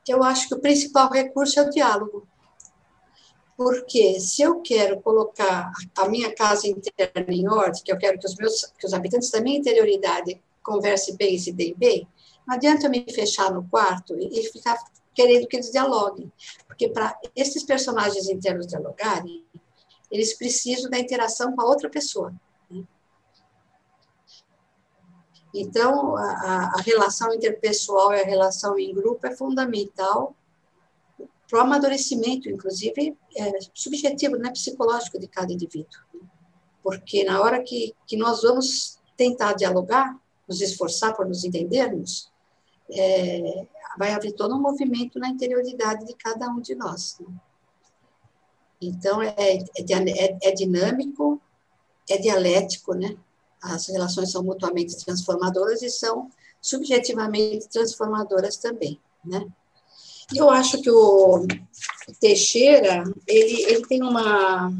Eu 0.06 0.22
acho 0.22 0.48
que 0.48 0.54
o 0.54 0.60
principal 0.60 1.10
recurso 1.10 1.58
é 1.58 1.62
o 1.62 1.70
diálogo. 1.70 2.28
Porque 3.56 4.18
se 4.18 4.42
eu 4.42 4.60
quero 4.60 5.00
colocar 5.00 5.70
a 5.96 6.08
minha 6.08 6.34
casa 6.34 6.66
interna 6.66 7.32
em 7.32 7.48
ordem, 7.48 7.82
que 7.82 7.92
eu 7.92 7.98
quero 7.98 8.18
que 8.18 8.26
os 8.26 8.34
meus 8.34 8.72
que 8.78 8.86
os 8.86 8.92
habitantes 8.92 9.30
da 9.30 9.40
minha 9.40 9.58
interioridade 9.58 10.40
conversem 10.62 11.16
bem 11.16 11.34
e 11.34 11.38
se 11.38 11.52
deem 11.52 11.74
bem, 11.76 12.08
não 12.46 12.56
adianta 12.56 12.86
eu 12.86 12.90
me 12.90 13.04
fechar 13.12 13.52
no 13.52 13.68
quarto 13.68 14.16
e 14.18 14.42
ficar 14.50 14.78
querendo 15.14 15.46
que 15.46 15.56
eles 15.56 15.70
dialoguem. 15.70 16.32
Porque 16.66 16.88
para 16.88 17.18
esses 17.34 17.62
personagens 17.62 18.28
internos 18.28 18.66
dialogarem, 18.66 19.44
eles 20.10 20.34
precisam 20.34 20.90
da 20.90 20.98
interação 20.98 21.54
com 21.54 21.62
a 21.62 21.66
outra 21.66 21.88
pessoa. 21.88 22.34
Né? 22.70 22.84
Então, 25.54 26.16
a, 26.16 26.72
a, 26.76 26.82
relação 26.84 27.32
interpessoal 27.32 28.12
e 28.12 28.20
a 28.20 28.24
relação 28.24 28.78
em 28.78 28.94
grupo 28.94 29.26
é 29.26 29.34
fundamental 29.34 30.34
para 31.48 31.58
o 31.58 31.62
amadurecimento, 31.62 32.48
inclusive, 32.48 33.16
é, 33.36 33.52
subjetivo, 33.74 34.36
né, 34.36 34.50
psicológico 34.50 35.18
de 35.18 35.28
cada 35.28 35.52
indivíduo. 35.52 36.00
Porque 36.82 37.24
na 37.24 37.40
hora 37.42 37.62
que, 37.62 37.94
que 38.06 38.16
nós 38.16 38.42
vamos 38.42 38.98
tentar 39.16 39.52
dialogar, 39.52 40.18
nos 40.48 40.60
esforçar 40.60 41.14
por 41.14 41.26
nos 41.26 41.44
entendermos, 41.44 42.31
é, 42.94 43.66
vai 43.98 44.12
haver 44.12 44.32
todo 44.32 44.54
um 44.54 44.60
movimento 44.60 45.18
na 45.18 45.28
interioridade 45.28 46.06
de 46.06 46.14
cada 46.14 46.48
um 46.48 46.60
de 46.60 46.74
nós. 46.74 47.18
Né? 47.20 47.34
Então, 48.80 49.22
é, 49.22 49.34
é, 49.36 49.62
é, 49.76 50.38
é, 50.42 50.52
dinâmico, 50.52 51.40
é 52.08 52.18
dialético, 52.18 52.94
né? 52.94 53.16
As 53.62 53.86
relações 53.86 54.32
são 54.32 54.42
mutuamente 54.42 54.96
transformadoras 55.04 55.82
e 55.82 55.88
são 55.88 56.28
subjetivamente 56.60 57.68
transformadoras 57.68 58.56
também, 58.56 59.00
né? 59.24 59.46
E 60.32 60.38
eu 60.38 60.50
acho 60.50 60.80
que 60.80 60.90
o 60.90 61.46
Teixeira, 62.18 63.04
ele, 63.26 63.62
ele 63.64 63.86
tem 63.86 64.02
uma, 64.02 64.72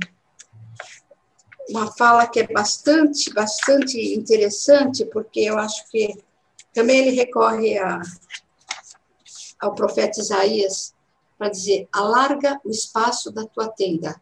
uma 1.69 1.92
fala 1.92 2.26
que 2.26 2.40
é 2.40 2.47
bastante, 2.47 3.33
bastante 3.33 3.99
interessante, 4.14 5.04
porque 5.04 5.40
eu 5.40 5.59
acho 5.59 5.88
que 5.90 6.16
também 6.73 6.99
ele 6.99 7.17
recorre 7.17 7.79
a, 7.79 8.00
ao 9.61 9.75
profeta 9.75 10.21
Isaías 10.21 10.95
para 11.38 11.49
dizer: 11.49 11.88
alarga 11.93 12.61
o 12.64 12.71
espaço 12.71 13.31
da 13.31 13.45
tua 13.45 13.69
tenda, 13.69 14.21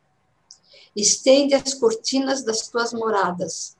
estende 0.95 1.55
as 1.55 1.75
cortinas 1.75 2.43
das 2.43 2.69
tuas 2.69 2.93
moradas, 2.93 3.77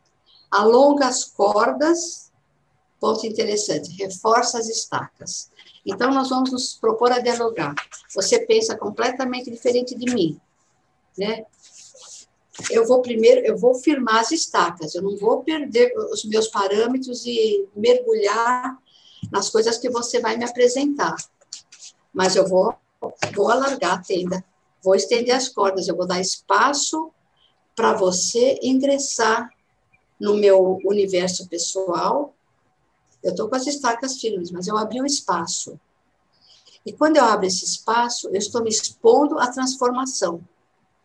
alonga 0.51 1.07
as 1.07 1.25
cordas, 1.25 2.31
ponto 3.01 3.27
interessante, 3.27 3.91
reforça 3.97 4.59
as 4.59 4.69
estacas. 4.69 5.51
Então, 5.85 6.13
nós 6.13 6.29
vamos 6.29 6.53
nos 6.53 6.75
propor 6.75 7.11
a 7.11 7.21
dialogar. 7.21 7.75
Você 8.15 8.41
pensa 8.41 8.77
completamente 8.77 9.51
diferente 9.51 9.95
de 9.95 10.13
mim, 10.13 10.41
né? 11.17 11.45
Eu 12.71 12.87
vou 12.87 13.01
primeiro, 13.01 13.41
eu 13.47 13.57
vou 13.57 13.75
firmar 13.75 14.19
as 14.19 14.33
estacas, 14.33 14.95
eu 14.95 15.03
não 15.03 15.17
vou 15.17 15.43
perder 15.43 15.93
os 16.13 16.25
meus 16.25 16.49
parâmetros 16.49 17.25
e 17.25 17.67
mergulhar 17.77 18.77
nas 19.31 19.49
coisas 19.49 19.79
que 19.79 19.89
você 19.89 20.21
vai 20.21 20.37
me 20.37 20.45
apresentar 20.45 21.17
mas 22.13 22.37
eu 22.37 22.47
vou, 22.47 22.75
vou 23.35 23.51
alargar 23.51 23.95
a 23.95 24.03
tenda, 24.03 24.45
vou 24.83 24.95
estender 24.95 25.35
as 25.35 25.49
cordas, 25.49 25.89
eu 25.89 25.97
vou 25.97 26.07
dar 26.07 26.21
espaço 26.21 27.11
para 27.75 27.95
você 27.95 28.59
ingressar 28.63 29.49
no 30.19 30.35
meu 30.35 30.79
universo 30.85 31.49
pessoal. 31.49 32.35
Eu 33.23 33.31
estou 33.31 33.49
com 33.49 33.55
as 33.55 33.67
estacas 33.67 34.19
firmes, 34.19 34.51
mas 34.51 34.67
eu 34.67 34.77
abri 34.77 35.01
um 35.01 35.07
espaço. 35.07 35.79
E 36.85 36.93
quando 36.93 37.17
eu 37.17 37.25
abro 37.25 37.47
esse 37.47 37.65
espaço, 37.65 38.29
eu 38.29 38.37
estou 38.37 38.63
me 38.63 38.71
expondo 38.71 39.39
à 39.39 39.47
transformação. 39.49 40.43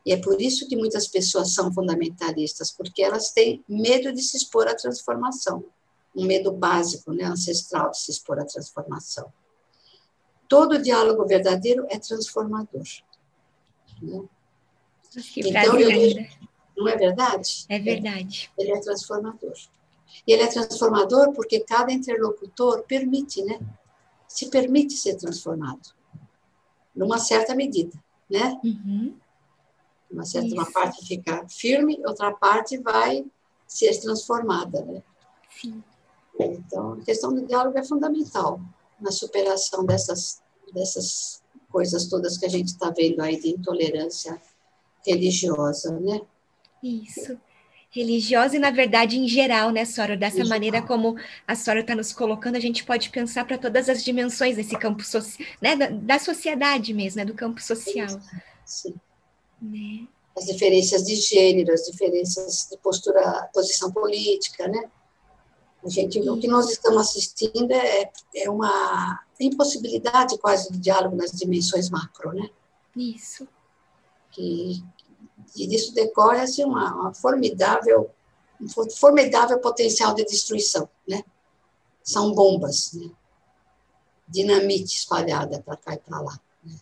E 0.06 0.14
é 0.14 0.18
por 0.18 0.40
isso 0.40 0.68
que 0.68 0.76
muitas 0.76 1.08
pessoas 1.08 1.54
são 1.54 1.74
fundamentalistas, 1.74 2.72
porque 2.72 3.02
elas 3.02 3.32
têm 3.32 3.64
medo 3.68 4.14
de 4.14 4.22
se 4.22 4.38
expor 4.38 4.68
à 4.68 4.76
transformação. 4.76 5.64
Um 6.16 6.26
medo 6.26 6.52
básico, 6.52 7.12
né, 7.12 7.26
ancestral 7.26 7.92
de 7.92 8.00
se 8.00 8.12
expor 8.12 8.40
à 8.40 8.46
transformação 8.46 9.32
todo 10.48 10.82
diálogo 10.82 11.26
verdadeiro 11.26 11.86
é 11.90 12.00
transformador. 12.00 12.84
Né? 14.02 14.24
Então, 15.38 15.80
eu, 15.80 16.26
não 16.76 16.88
é 16.88 16.98
verdade? 16.98 17.66
É 17.70 17.80
verdade. 17.80 18.52
Ele 18.58 18.72
é 18.72 18.80
transformador. 18.80 19.54
E 20.28 20.34
ele 20.34 20.44
é 20.44 20.48
transformador 20.48 21.32
porque 21.34 21.60
cada 21.60 21.92
interlocutor 21.92 22.84
permite, 22.84 23.44
né? 23.44 23.60
Se 24.28 24.50
permite 24.50 24.96
ser 24.98 25.16
transformado. 25.16 25.94
Numa 26.96 27.18
certa 27.18 27.56
medida, 27.56 27.98
né? 28.30 28.60
Uhum. 28.64 29.16
Uma 30.12 30.26
certa 30.26 30.54
uma 30.54 30.72
parte 30.72 31.06
fica 31.06 31.46
firme, 31.50 32.02
outra 32.06 32.32
parte 32.32 32.78
vai 32.78 33.26
ser 33.68 34.00
transformada, 34.00 34.84
né? 34.86 35.04
Sim. 35.50 35.84
Então, 36.40 36.94
a 36.94 37.02
questão 37.02 37.34
do 37.34 37.46
diálogo 37.46 37.78
é 37.78 37.84
fundamental 37.84 38.60
na 39.00 39.12
superação 39.12 39.86
dessas, 39.86 40.42
dessas 40.74 41.42
coisas 41.70 42.08
todas 42.08 42.38
que 42.38 42.46
a 42.46 42.50
gente 42.50 42.68
está 42.68 42.90
vendo 42.90 43.22
aí 43.22 43.40
de 43.40 43.50
intolerância 43.50 44.40
religiosa, 45.06 46.00
né? 46.00 46.22
Isso. 46.82 47.38
Religiosa 47.90 48.58
e, 48.58 48.60
na 48.60 48.72
verdade, 48.72 49.18
em 49.18 49.28
geral, 49.28 49.72
né, 49.72 49.86
Sora? 49.86 50.18
Dessa 50.18 50.42
em 50.42 50.48
maneira 50.48 50.78
geral. 50.78 50.88
como 50.88 51.16
a 51.48 51.56
Sora 51.56 51.80
está 51.80 51.96
nos 51.96 52.12
colocando, 52.12 52.58
a 52.58 52.60
gente 52.60 52.84
pode 52.84 53.10
pensar 53.10 53.46
para 53.46 53.58
todas 53.58 53.88
as 53.88 54.04
dimensões 54.04 54.58
desse 54.58 54.78
campo 54.78 55.04
social, 55.04 55.48
né, 55.62 55.76
da, 55.76 55.88
da, 55.88 56.20
sociedade 56.20 56.94
mesmo, 56.94 57.20
né, 57.20 57.26
do 57.26 57.34
campo 57.34 57.62
social. 57.62 58.20
Sim. 58.66 58.96
Né? 59.62 60.08
As 60.36 60.46
diferenças 60.46 61.04
de 61.04 61.16
gênero, 61.16 61.74
as 61.74 61.84
diferenças 61.84 62.68
de 62.70 62.78
postura, 62.78 63.50
posição 63.54 63.92
política, 63.92 64.68
né? 64.68 64.90
A 65.84 65.90
gente, 65.90 66.20
o 66.28 66.38
que 66.40 66.48
nós 66.48 66.70
estamos 66.72 67.02
assistindo 67.02 67.72
é, 67.72 68.12
é 68.36 68.50
uma 68.50 69.24
impossibilidade 69.40 70.38
quase 70.40 70.72
de 70.72 70.80
diálogo 70.80 71.16
nas 71.16 71.32
dimensões 71.32 71.90
macro, 71.90 72.34
né? 72.34 72.50
Isso. 72.96 73.48
Que, 74.32 74.84
e 75.56 75.68
disso 75.68 75.94
decorre 75.94 76.40
assim, 76.40 76.64
uma, 76.64 76.94
uma 76.94 77.14
formidável 77.14 78.10
um 78.60 78.90
formidável 78.90 79.60
potencial 79.60 80.14
de 80.14 80.24
destruição, 80.26 80.90
né? 81.08 81.24
São 82.04 82.34
bombas, 82.34 82.94
né? 82.94 83.12
dinamite 84.28 84.98
espalhada 84.98 85.62
para 85.62 85.78
cá 85.78 85.94
e 85.94 86.00
para 86.00 86.20
lá. 86.20 86.40
Né? 86.64 86.76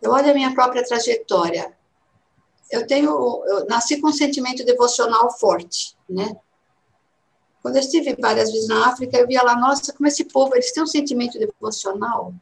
Eu 0.00 0.12
olho 0.12 0.30
a 0.30 0.34
minha 0.34 0.54
própria 0.54 0.84
trajetória. 0.84 1.75
Eu 2.70 2.86
tenho, 2.86 3.10
eu 3.46 3.66
nasci 3.66 4.00
com 4.00 4.08
um 4.08 4.12
sentimento 4.12 4.64
devocional 4.64 5.30
forte, 5.38 5.96
né? 6.08 6.36
Quando 7.62 7.76
eu 7.76 7.80
estive 7.80 8.16
várias 8.20 8.50
vezes 8.52 8.68
na 8.68 8.88
África, 8.88 9.18
eu 9.18 9.26
via 9.26 9.42
lá, 9.42 9.56
nossa, 9.56 9.92
como 9.92 10.06
esse 10.06 10.24
povo, 10.24 10.54
eles 10.54 10.72
têm 10.72 10.82
um 10.82 10.86
sentimento 10.86 11.38
devocional 11.38 12.32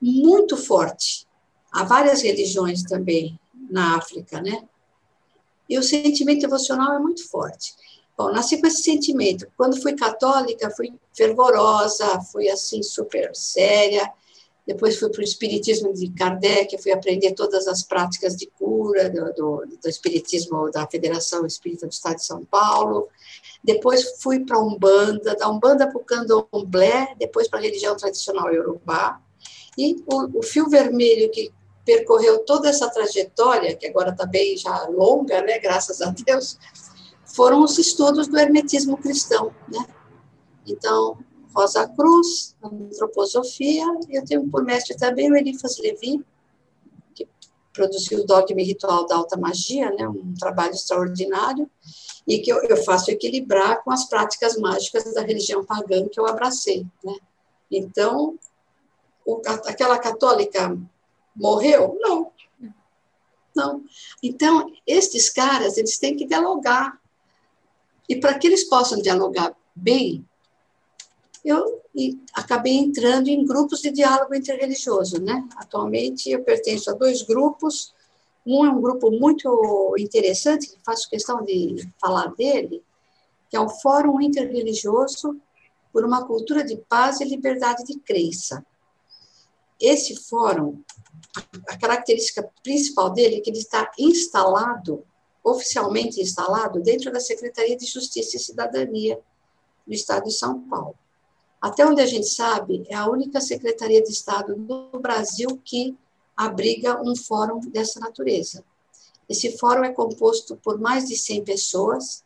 muito 0.00 0.56
forte. 0.56 1.26
Há 1.70 1.84
várias 1.84 2.22
religiões 2.22 2.82
também 2.82 3.38
na 3.70 3.96
África, 3.96 4.40
né? 4.40 4.66
E 5.68 5.78
o 5.78 5.82
sentimento 5.82 6.40
devocional 6.40 6.94
é 6.94 6.98
muito 6.98 7.26
forte. 7.28 7.74
Bom, 8.16 8.30
nasci 8.30 8.60
com 8.60 8.66
esse 8.66 8.82
sentimento. 8.82 9.46
Quando 9.56 9.80
fui 9.80 9.94
católica, 9.94 10.70
fui 10.70 10.92
fervorosa, 11.14 12.20
fui 12.30 12.48
assim 12.48 12.82
super 12.82 13.34
séria. 13.34 14.10
Depois 14.66 14.96
fui 14.96 15.10
para 15.10 15.20
o 15.20 15.24
espiritismo 15.24 15.92
de 15.92 16.08
Kardec, 16.10 16.80
fui 16.80 16.92
aprender 16.92 17.32
todas 17.32 17.66
as 17.66 17.82
práticas 17.82 18.36
de 18.36 18.46
cura 18.46 19.10
do, 19.10 19.32
do, 19.32 19.64
do 19.82 19.88
espiritismo 19.88 20.70
da 20.70 20.86
Federação 20.86 21.44
Espírita 21.44 21.86
do 21.86 21.92
Estado 21.92 22.16
de 22.16 22.24
São 22.24 22.44
Paulo. 22.44 23.08
Depois 23.62 24.20
fui 24.20 24.40
para 24.44 24.56
a 24.56 24.60
Umbanda, 24.62 25.34
da 25.34 25.50
Umbanda 25.50 25.88
para 25.88 25.98
o 25.98 26.04
Candomblé, 26.04 27.14
depois 27.18 27.48
para 27.48 27.58
a 27.58 27.62
religião 27.62 27.96
tradicional 27.96 28.52
iorubá. 28.52 29.20
E 29.76 29.96
o, 30.06 30.38
o 30.38 30.42
fio 30.42 30.68
vermelho 30.68 31.30
que 31.30 31.52
percorreu 31.84 32.44
toda 32.44 32.68
essa 32.68 32.88
trajetória, 32.88 33.74
que 33.74 33.86
agora 33.86 34.10
está 34.10 34.24
bem 34.24 34.56
já 34.56 34.86
longa, 34.86 35.42
né, 35.42 35.58
graças 35.58 36.00
a 36.00 36.10
Deus, 36.10 36.56
foram 37.24 37.64
os 37.64 37.78
estudos 37.78 38.28
do 38.28 38.38
hermetismo 38.38 38.96
cristão, 38.96 39.52
né? 39.68 39.84
Então, 40.66 41.18
Rosa 41.54 41.88
Cruz, 41.88 42.56
antroposofia, 42.62 43.84
e 44.08 44.16
eu 44.16 44.24
tenho 44.24 44.48
por 44.48 44.64
mestre 44.64 44.96
também 44.96 45.30
o 45.30 45.36
Elifas 45.36 45.78
Levi, 45.78 46.24
que 47.14 47.28
produziu 47.72 48.20
o 48.20 48.26
Dogma 48.26 48.60
e 48.60 48.64
Ritual 48.64 49.06
da 49.06 49.16
Alta 49.16 49.36
Magia, 49.36 49.90
né, 49.90 50.08
um 50.08 50.34
trabalho 50.34 50.72
extraordinário, 50.72 51.70
e 52.26 52.38
que 52.38 52.50
eu, 52.50 52.62
eu 52.64 52.76
faço 52.84 53.10
equilibrar 53.10 53.82
com 53.82 53.90
as 53.90 54.04
práticas 54.04 54.56
mágicas 54.56 55.12
da 55.12 55.22
religião 55.22 55.64
pagã 55.64 56.08
que 56.08 56.18
eu 56.18 56.26
abracei, 56.26 56.86
né? 57.04 57.16
Então, 57.70 58.38
o, 59.26 59.40
aquela 59.46 59.98
católica 59.98 60.76
morreu? 61.34 61.96
Não. 62.00 62.30
Não. 63.54 63.84
Então, 64.22 64.70
estes 64.86 65.28
caras, 65.28 65.76
eles 65.76 65.98
têm 65.98 66.16
que 66.16 66.26
dialogar. 66.26 66.98
E 68.08 68.16
para 68.16 68.38
que 68.38 68.46
eles 68.46 68.64
possam 68.64 69.00
dialogar 69.00 69.54
bem, 69.74 70.26
eu 71.44 71.82
acabei 72.32 72.74
entrando 72.74 73.28
em 73.28 73.44
grupos 73.44 73.80
de 73.80 73.90
diálogo 73.90 74.34
interreligioso, 74.34 75.20
né? 75.20 75.46
Atualmente 75.56 76.30
eu 76.30 76.42
pertenço 76.42 76.90
a 76.90 76.94
dois 76.94 77.22
grupos. 77.22 77.92
Um 78.46 78.64
é 78.64 78.70
um 78.70 78.80
grupo 78.80 79.10
muito 79.10 79.94
interessante, 79.98 80.72
faço 80.84 81.10
questão 81.10 81.44
de 81.44 81.88
falar 82.00 82.28
dele, 82.34 82.82
que 83.50 83.56
é 83.56 83.60
o 83.60 83.68
Fórum 83.68 84.20
Interreligioso 84.20 85.40
por 85.92 86.04
uma 86.04 86.24
Cultura 86.24 86.64
de 86.64 86.76
Paz 86.76 87.20
e 87.20 87.24
Liberdade 87.24 87.84
de 87.84 87.98
Crença. 87.98 88.64
Esse 89.80 90.16
fórum, 90.16 90.80
a 91.68 91.76
característica 91.76 92.48
principal 92.62 93.10
dele 93.10 93.36
é 93.36 93.40
que 93.40 93.50
ele 93.50 93.58
está 93.58 93.90
instalado, 93.98 95.04
oficialmente 95.42 96.20
instalado, 96.20 96.80
dentro 96.80 97.12
da 97.12 97.18
Secretaria 97.18 97.76
de 97.76 97.86
Justiça 97.86 98.36
e 98.36 98.40
Cidadania 98.40 99.18
do 99.84 99.92
Estado 99.92 100.24
de 100.24 100.32
São 100.32 100.60
Paulo. 100.68 100.94
Até 101.62 101.86
onde 101.86 102.02
a 102.02 102.06
gente 102.06 102.26
sabe, 102.26 102.84
é 102.88 102.96
a 102.96 103.08
única 103.08 103.40
Secretaria 103.40 104.02
de 104.02 104.10
Estado 104.10 104.56
no 104.56 104.98
Brasil 104.98 105.60
que 105.64 105.96
abriga 106.36 107.00
um 107.00 107.14
fórum 107.14 107.60
dessa 107.60 108.00
natureza. 108.00 108.64
Esse 109.28 109.56
fórum 109.56 109.84
é 109.84 109.92
composto 109.92 110.56
por 110.56 110.80
mais 110.80 111.06
de 111.06 111.16
100 111.16 111.44
pessoas, 111.44 112.24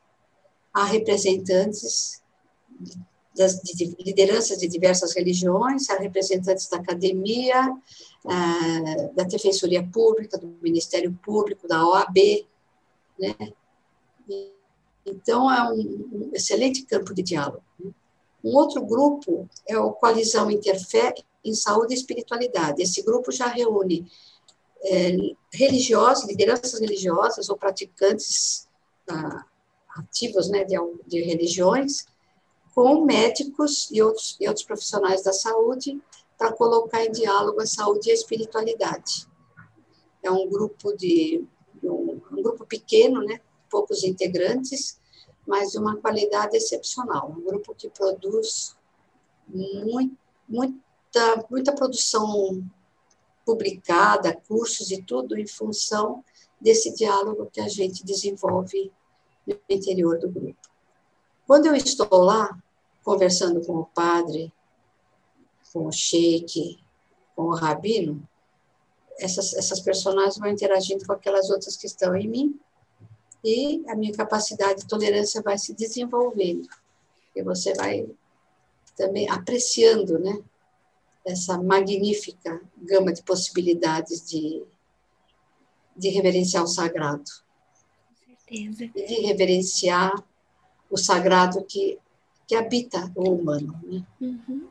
há 0.73 0.85
representantes 0.85 2.23
das 3.37 3.61
de 3.61 3.95
lideranças 4.01 4.57
de 4.57 4.67
diversas 4.67 5.15
religiões, 5.15 5.91
há 5.91 5.99
representantes 5.99 6.67
da 6.71 6.79
academia, 6.79 7.71
uh, 8.25 9.15
da 9.15 9.25
Defensoria 9.25 9.87
Pública, 9.87 10.39
do 10.39 10.47
Ministério 10.63 11.13
Público, 11.23 11.69
da 11.69 11.87
OAB, 11.87 12.47
né? 13.19 13.35
Então, 15.05 15.51
é 15.53 15.71
um 15.71 16.31
excelente 16.33 16.85
campo 16.87 17.13
de 17.13 17.23
diálogo. 17.23 17.66
Um 18.47 18.55
outro 18.55 18.81
grupo 18.87 19.51
é 19.67 19.77
o 19.77 19.91
Coalizão 19.91 20.49
Interfé 20.49 21.13
em 21.45 21.53
Saúde 21.53 21.95
e 21.95 21.97
Espiritualidade. 21.97 22.81
Esse 22.81 23.03
grupo 23.03 23.33
já 23.33 23.49
reúne 23.49 24.09
é, 24.85 25.17
religiosos, 25.53 26.29
lideranças 26.29 26.79
religiosas 26.79 27.49
ou 27.49 27.57
praticantes 27.57 28.69
ah, 29.11 29.45
ativos 29.97 30.49
né, 30.49 30.63
de, 30.63 30.77
de 31.09 31.23
religiões, 31.23 32.07
com 32.73 33.05
médicos 33.05 33.91
e 33.91 34.01
outros, 34.01 34.37
e 34.41 34.47
outros 34.47 34.65
profissionais 34.65 35.25
da 35.25 35.33
saúde 35.33 36.01
para 36.39 36.53
colocar 36.53 37.05
em 37.05 37.11
diálogo 37.11 37.61
a 37.61 37.67
saúde 37.67 38.11
e 38.11 38.13
a 38.13 38.15
espiritualidade. 38.15 39.27
É 40.23 40.31
um 40.31 40.49
grupo 40.49 40.97
de 40.97 41.45
um, 41.83 42.21
um 42.31 42.43
grupo 42.43 42.65
pequeno, 42.65 43.25
né, 43.25 43.41
poucos 43.69 44.05
integrantes, 44.05 45.01
mas 45.47 45.73
de 45.73 45.79
uma 45.79 45.97
qualidade 45.97 46.57
excepcional. 46.57 47.31
Um 47.31 47.43
grupo 47.43 47.75
que 47.75 47.89
produz 47.89 48.77
muito, 49.49 50.17
muita, 50.49 51.47
muita 51.49 51.73
produção 51.73 52.65
publicada, 53.45 54.37
cursos 54.49 54.91
e 54.91 55.01
tudo 55.03 55.39
em 55.39 55.47
função 55.47 56.25
desse 56.61 56.93
diálogo 56.95 57.49
que 57.53 57.61
a 57.61 57.69
gente 57.69 58.05
desenvolve 58.05 58.93
no 59.47 59.57
interior 59.69 60.19
do 60.19 60.29
grupo. 60.29 60.59
Quando 61.47 61.67
eu 61.67 61.77
estou 61.77 62.09
lá, 62.23 62.59
conversando 63.05 63.65
com 63.65 63.77
o 63.77 63.87
padre, 63.87 64.53
com 65.73 65.87
o 65.87 65.93
sheik, 65.93 66.81
com 67.37 67.45
o 67.45 67.55
rabino, 67.55 68.27
essas, 69.19 69.55
essas 69.55 69.81
personagens 69.81 70.39
vão 70.39 70.49
interagindo 70.49 71.07
com 71.07 71.13
aquelas 71.13 71.49
outras 71.49 71.77
que 71.77 71.87
estão 71.87 72.17
em 72.17 72.29
mim 72.29 72.61
e 73.45 73.85
a 73.89 73.95
minha 73.95 74.13
capacidade 74.13 74.81
de 74.81 74.89
tolerância 74.89 75.43
vai 75.43 75.59
se 75.59 75.75
desenvolvendo. 75.75 76.69
E 77.35 77.43
você 77.43 77.75
vai 77.75 78.09
também 78.97 79.29
apreciando, 79.29 80.19
né? 80.19 80.43
Essa 81.25 81.61
magnífica 81.61 82.61
gama 82.77 83.13
de 83.13 83.23
possibilidades 83.23 84.29
de, 84.29 84.63
de 85.97 86.09
reverenciar 86.09 86.63
o 86.63 86.69
sagrado. 86.69 87.31
Com 88.49 88.73
certeza. 88.73 88.85
E 88.95 89.07
de 89.07 89.27
reverenciar 89.27 90.25
o 90.89 90.97
sagrado 90.97 91.65
que 91.65 91.99
que 92.47 92.55
habita 92.55 93.11
o 93.15 93.33
humano. 93.33 93.79
Né? 93.83 94.07
Uhum. 94.21 94.69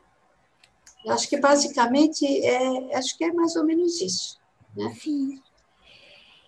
Eu 1.04 1.12
acho 1.12 1.28
que 1.28 1.38
basicamente 1.38 2.26
é, 2.26 2.96
acho 2.96 3.16
que 3.16 3.24
é 3.24 3.32
mais 3.32 3.54
ou 3.54 3.64
menos 3.64 4.00
isso. 4.00 4.40
Né? 4.74 4.92
Sim. 5.00 5.40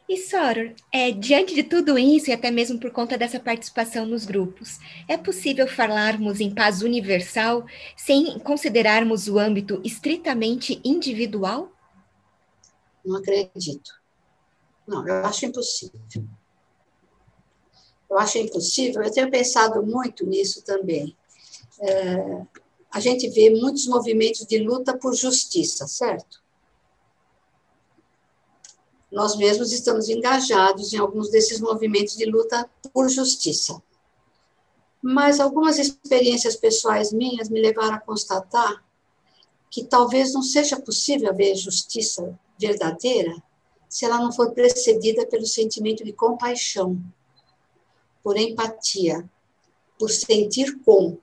E 0.08 0.16
Soror, 0.16 0.74
é, 0.90 1.10
diante 1.10 1.54
de 1.54 1.62
tudo 1.62 1.98
isso, 1.98 2.30
e 2.30 2.32
até 2.32 2.50
mesmo 2.50 2.80
por 2.80 2.90
conta 2.90 3.18
dessa 3.18 3.38
participação 3.38 4.06
nos 4.06 4.24
grupos, 4.24 4.78
é 5.06 5.18
possível 5.18 5.68
falarmos 5.68 6.40
em 6.40 6.54
paz 6.54 6.80
universal 6.80 7.66
sem 7.96 8.38
considerarmos 8.38 9.28
o 9.28 9.38
âmbito 9.38 9.80
estritamente 9.84 10.80
individual? 10.82 11.70
Não 13.04 13.16
acredito. 13.16 13.90
Não, 14.86 15.06
eu 15.06 15.26
acho 15.26 15.44
impossível. 15.44 16.00
Eu 18.10 18.18
acho 18.18 18.38
impossível. 18.38 19.02
Eu 19.02 19.12
tenho 19.12 19.30
pensado 19.30 19.84
muito 19.84 20.24
nisso 20.24 20.64
também 20.64 21.14
é, 21.80 22.46
a 22.90 23.00
gente 23.00 23.28
vê 23.30 23.50
muitos 23.50 23.86
movimentos 23.86 24.46
de 24.46 24.58
luta 24.58 24.96
por 24.96 25.14
justiça, 25.14 25.86
certo? 25.86 26.42
Nós 29.10 29.36
mesmos 29.36 29.72
estamos 29.72 30.08
engajados 30.08 30.92
em 30.92 30.98
alguns 30.98 31.30
desses 31.30 31.60
movimentos 31.60 32.16
de 32.16 32.26
luta 32.26 32.68
por 32.92 33.08
justiça. 33.08 33.82
Mas 35.02 35.40
algumas 35.40 35.78
experiências 35.78 36.56
pessoais 36.56 37.12
minhas 37.12 37.48
me 37.48 37.60
levaram 37.60 37.94
a 37.94 38.00
constatar 38.00 38.84
que 39.70 39.84
talvez 39.84 40.32
não 40.32 40.42
seja 40.42 40.80
possível 40.80 41.30
haver 41.30 41.54
justiça 41.54 42.38
verdadeira 42.58 43.42
se 43.88 44.04
ela 44.04 44.18
não 44.18 44.32
for 44.32 44.52
precedida 44.52 45.26
pelo 45.26 45.46
sentimento 45.46 46.04
de 46.04 46.12
compaixão, 46.12 47.00
por 48.22 48.36
empatia, 48.36 49.28
por 49.98 50.10
sentir 50.10 50.78
com, 50.80 51.18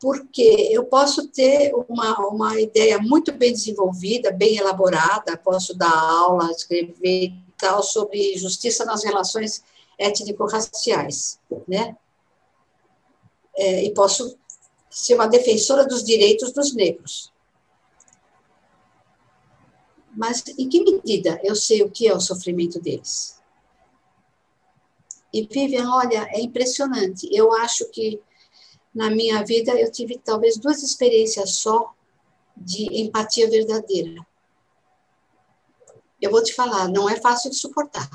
porque 0.00 0.68
eu 0.70 0.84
posso 0.84 1.28
ter 1.28 1.72
uma, 1.88 2.18
uma 2.28 2.60
ideia 2.60 2.98
muito 2.98 3.32
bem 3.32 3.52
desenvolvida, 3.52 4.30
bem 4.30 4.56
elaborada, 4.56 5.36
posso 5.36 5.76
dar 5.76 5.92
aula, 5.92 6.50
escrever 6.50 7.32
tal 7.58 7.82
sobre 7.82 8.36
justiça 8.36 8.84
nas 8.84 9.02
relações 9.02 9.64
étnico-raciais, 9.98 11.40
né? 11.66 11.96
É, 13.56 13.84
e 13.84 13.92
posso 13.92 14.38
ser 14.88 15.14
uma 15.14 15.26
defensora 15.26 15.84
dos 15.84 16.04
direitos 16.04 16.52
dos 16.52 16.72
negros. 16.72 17.32
Mas 20.16 20.44
em 20.56 20.68
que 20.68 20.82
medida 20.82 21.40
eu 21.42 21.56
sei 21.56 21.82
o 21.82 21.90
que 21.90 22.06
é 22.06 22.14
o 22.14 22.20
sofrimento 22.20 22.80
deles? 22.80 23.38
E 25.32 25.42
Vivian, 25.42 25.90
olha, 25.90 26.28
é 26.32 26.40
impressionante. 26.40 27.28
Eu 27.32 27.52
acho 27.52 27.88
que 27.90 28.20
na 28.94 29.10
minha 29.10 29.44
vida 29.44 29.72
eu 29.72 29.90
tive 29.90 30.18
talvez 30.18 30.56
duas 30.56 30.82
experiências 30.82 31.56
só 31.56 31.94
de 32.56 33.02
empatia 33.02 33.48
verdadeira. 33.48 34.26
Eu 36.20 36.30
vou 36.30 36.42
te 36.42 36.52
falar, 36.52 36.88
não 36.88 37.08
é 37.08 37.20
fácil 37.20 37.50
de 37.50 37.56
suportar. 37.56 38.08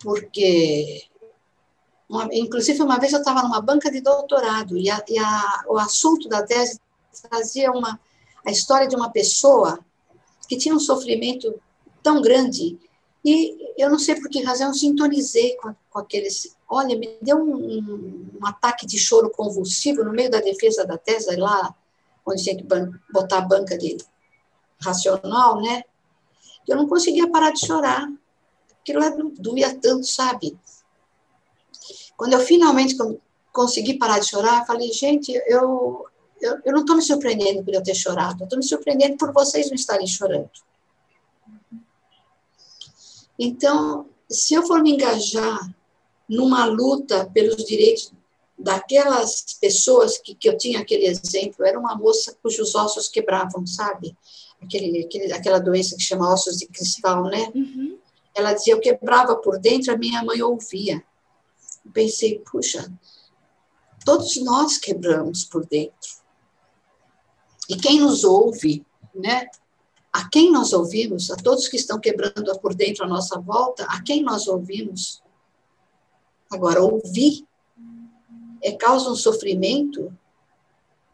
Porque, 0.00 1.08
uma, 2.08 2.28
inclusive, 2.32 2.80
uma 2.82 2.98
vez 2.98 3.12
eu 3.12 3.18
estava 3.18 3.42
numa 3.42 3.60
banca 3.60 3.90
de 3.90 4.00
doutorado 4.00 4.76
e, 4.76 4.88
a, 4.88 5.04
e 5.08 5.18
a, 5.18 5.64
o 5.66 5.76
assunto 5.76 6.28
da 6.28 6.44
tese 6.44 6.80
trazia 7.28 7.72
uma, 7.72 7.98
a 8.46 8.50
história 8.50 8.86
de 8.86 8.94
uma 8.94 9.10
pessoa 9.10 9.80
que 10.48 10.56
tinha 10.56 10.74
um 10.74 10.80
sofrimento 10.80 11.60
tão 12.02 12.22
grande 12.22 12.78
e 13.24 13.74
eu 13.76 13.90
não 13.90 13.98
sei 13.98 14.14
por 14.14 14.28
que 14.28 14.42
razão 14.42 14.68
eu 14.68 14.74
sintonizei 14.74 15.56
com, 15.56 15.74
com 15.90 15.98
aqueles. 15.98 16.56
Olha, 16.68 16.96
me 16.96 17.18
deu 17.20 17.36
um, 17.36 17.56
um, 17.56 18.30
um, 18.40 18.46
ataque 18.46 18.86
de 18.86 18.98
choro 18.98 19.30
convulsivo 19.30 20.04
no 20.04 20.12
meio 20.12 20.30
da 20.30 20.40
defesa 20.40 20.86
da 20.86 20.96
tese, 20.96 21.34
lá 21.36 21.74
onde 22.24 22.42
tinha 22.42 22.56
que 22.56 22.66
botar 23.10 23.38
a 23.38 23.42
banca 23.42 23.76
de 23.76 23.96
racional, 24.80 25.60
né? 25.60 25.82
Eu 26.66 26.76
não 26.76 26.86
conseguia 26.86 27.30
parar 27.30 27.50
de 27.50 27.66
chorar. 27.66 28.08
Aquilo 28.80 29.00
lá 29.00 29.10
doía 29.38 29.74
tanto, 29.74 30.06
sabe? 30.06 30.58
Quando 32.16 32.34
eu 32.34 32.40
finalmente 32.40 32.96
consegui 33.52 33.94
parar 33.94 34.18
de 34.18 34.26
chorar, 34.26 34.60
eu 34.60 34.66
falei, 34.66 34.92
gente, 34.92 35.32
eu, 35.46 36.06
eu, 36.40 36.58
eu 36.64 36.72
não 36.72 36.80
estou 36.80 36.96
me 36.96 37.02
surpreendendo 37.02 37.64
por 37.64 37.74
eu 37.74 37.82
ter 37.82 37.94
chorado, 37.94 38.42
eu 38.42 38.44
estou 38.44 38.58
me 38.58 38.64
surpreendendo 38.64 39.16
por 39.16 39.32
vocês 39.32 39.68
não 39.68 39.74
estarem 39.74 40.06
chorando. 40.06 40.50
Então, 43.38 44.06
se 44.28 44.54
eu 44.54 44.66
for 44.66 44.82
me 44.82 44.92
engajar 44.92 45.58
numa 46.28 46.64
luta 46.64 47.30
pelos 47.32 47.64
direitos 47.64 48.12
daquelas 48.58 49.56
pessoas 49.60 50.18
que, 50.18 50.34
que 50.34 50.48
eu 50.48 50.58
tinha 50.58 50.80
aquele 50.80 51.06
exemplo, 51.06 51.64
era 51.64 51.78
uma 51.78 51.94
moça 51.94 52.36
cujos 52.42 52.74
ossos 52.74 53.08
quebravam, 53.08 53.64
sabe? 53.66 54.16
Aquele, 54.60 55.04
aquele, 55.04 55.32
aquela 55.32 55.60
doença 55.60 55.96
que 55.96 56.02
chama 56.02 56.32
ossos 56.32 56.58
de 56.58 56.66
cristal, 56.66 57.24
né? 57.24 57.50
Uhum. 57.54 57.96
Ela 58.34 58.52
dizia, 58.52 58.74
eu 58.74 58.80
quebrava 58.80 59.36
por 59.36 59.58
dentro, 59.58 59.92
a 59.92 59.96
minha 59.96 60.22
mãe 60.24 60.42
ouvia. 60.42 61.02
Eu 61.84 61.92
pensei, 61.92 62.40
puxa, 62.40 62.92
todos 64.04 64.36
nós 64.42 64.76
quebramos 64.76 65.44
por 65.44 65.64
dentro. 65.64 66.18
E 67.68 67.76
quem 67.76 68.00
nos 68.00 68.24
ouve, 68.24 68.84
né? 69.14 69.46
A 70.18 70.28
quem 70.28 70.50
nós 70.50 70.72
ouvimos, 70.72 71.30
a 71.30 71.36
todos 71.36 71.68
que 71.68 71.76
estão 71.76 72.00
quebrando 72.00 72.58
por 72.58 72.74
dentro 72.74 73.04
a 73.04 73.08
nossa 73.08 73.38
volta, 73.38 73.84
a 73.84 74.02
quem 74.02 74.20
nós 74.20 74.48
ouvimos. 74.48 75.22
Agora, 76.50 76.82
ouvir 76.82 77.46
é, 78.60 78.72
causa 78.72 79.08
um 79.08 79.14
sofrimento 79.14 80.12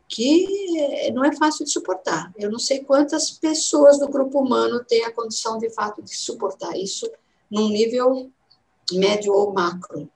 que 0.08 0.46
não 1.12 1.22
é 1.22 1.36
fácil 1.36 1.66
de 1.66 1.70
suportar. 1.70 2.32
Eu 2.34 2.50
não 2.50 2.58
sei 2.58 2.82
quantas 2.82 3.30
pessoas 3.30 3.98
do 3.98 4.08
grupo 4.08 4.40
humano 4.40 4.82
têm 4.82 5.04
a 5.04 5.12
condição, 5.12 5.58
de 5.58 5.68
fato, 5.68 6.00
de 6.00 6.16
suportar 6.16 6.74
isso 6.74 7.06
num 7.50 7.68
nível 7.68 8.30
médio 8.90 9.34
ou 9.34 9.52
macro. 9.52 10.08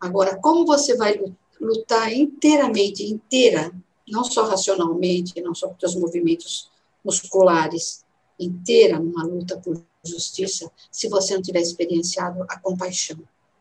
Agora, 0.00 0.36
como 0.40 0.66
você 0.66 0.96
vai 0.96 1.22
lutar 1.60 2.12
inteiramente, 2.12 3.04
inteira, 3.04 3.72
não 4.08 4.24
só 4.24 4.44
racionalmente, 4.44 5.40
não 5.40 5.54
só 5.54 5.68
com 5.68 5.86
os 5.86 5.94
movimentos 5.94 6.68
musculares 7.04 8.07
inteira 8.38 8.98
numa 8.98 9.24
luta 9.24 9.58
por 9.58 9.84
justiça 10.04 10.70
se 10.90 11.08
você 11.08 11.34
não 11.34 11.42
tiver 11.42 11.60
experienciado 11.60 12.44
a 12.48 12.58
compaixão, 12.58 13.18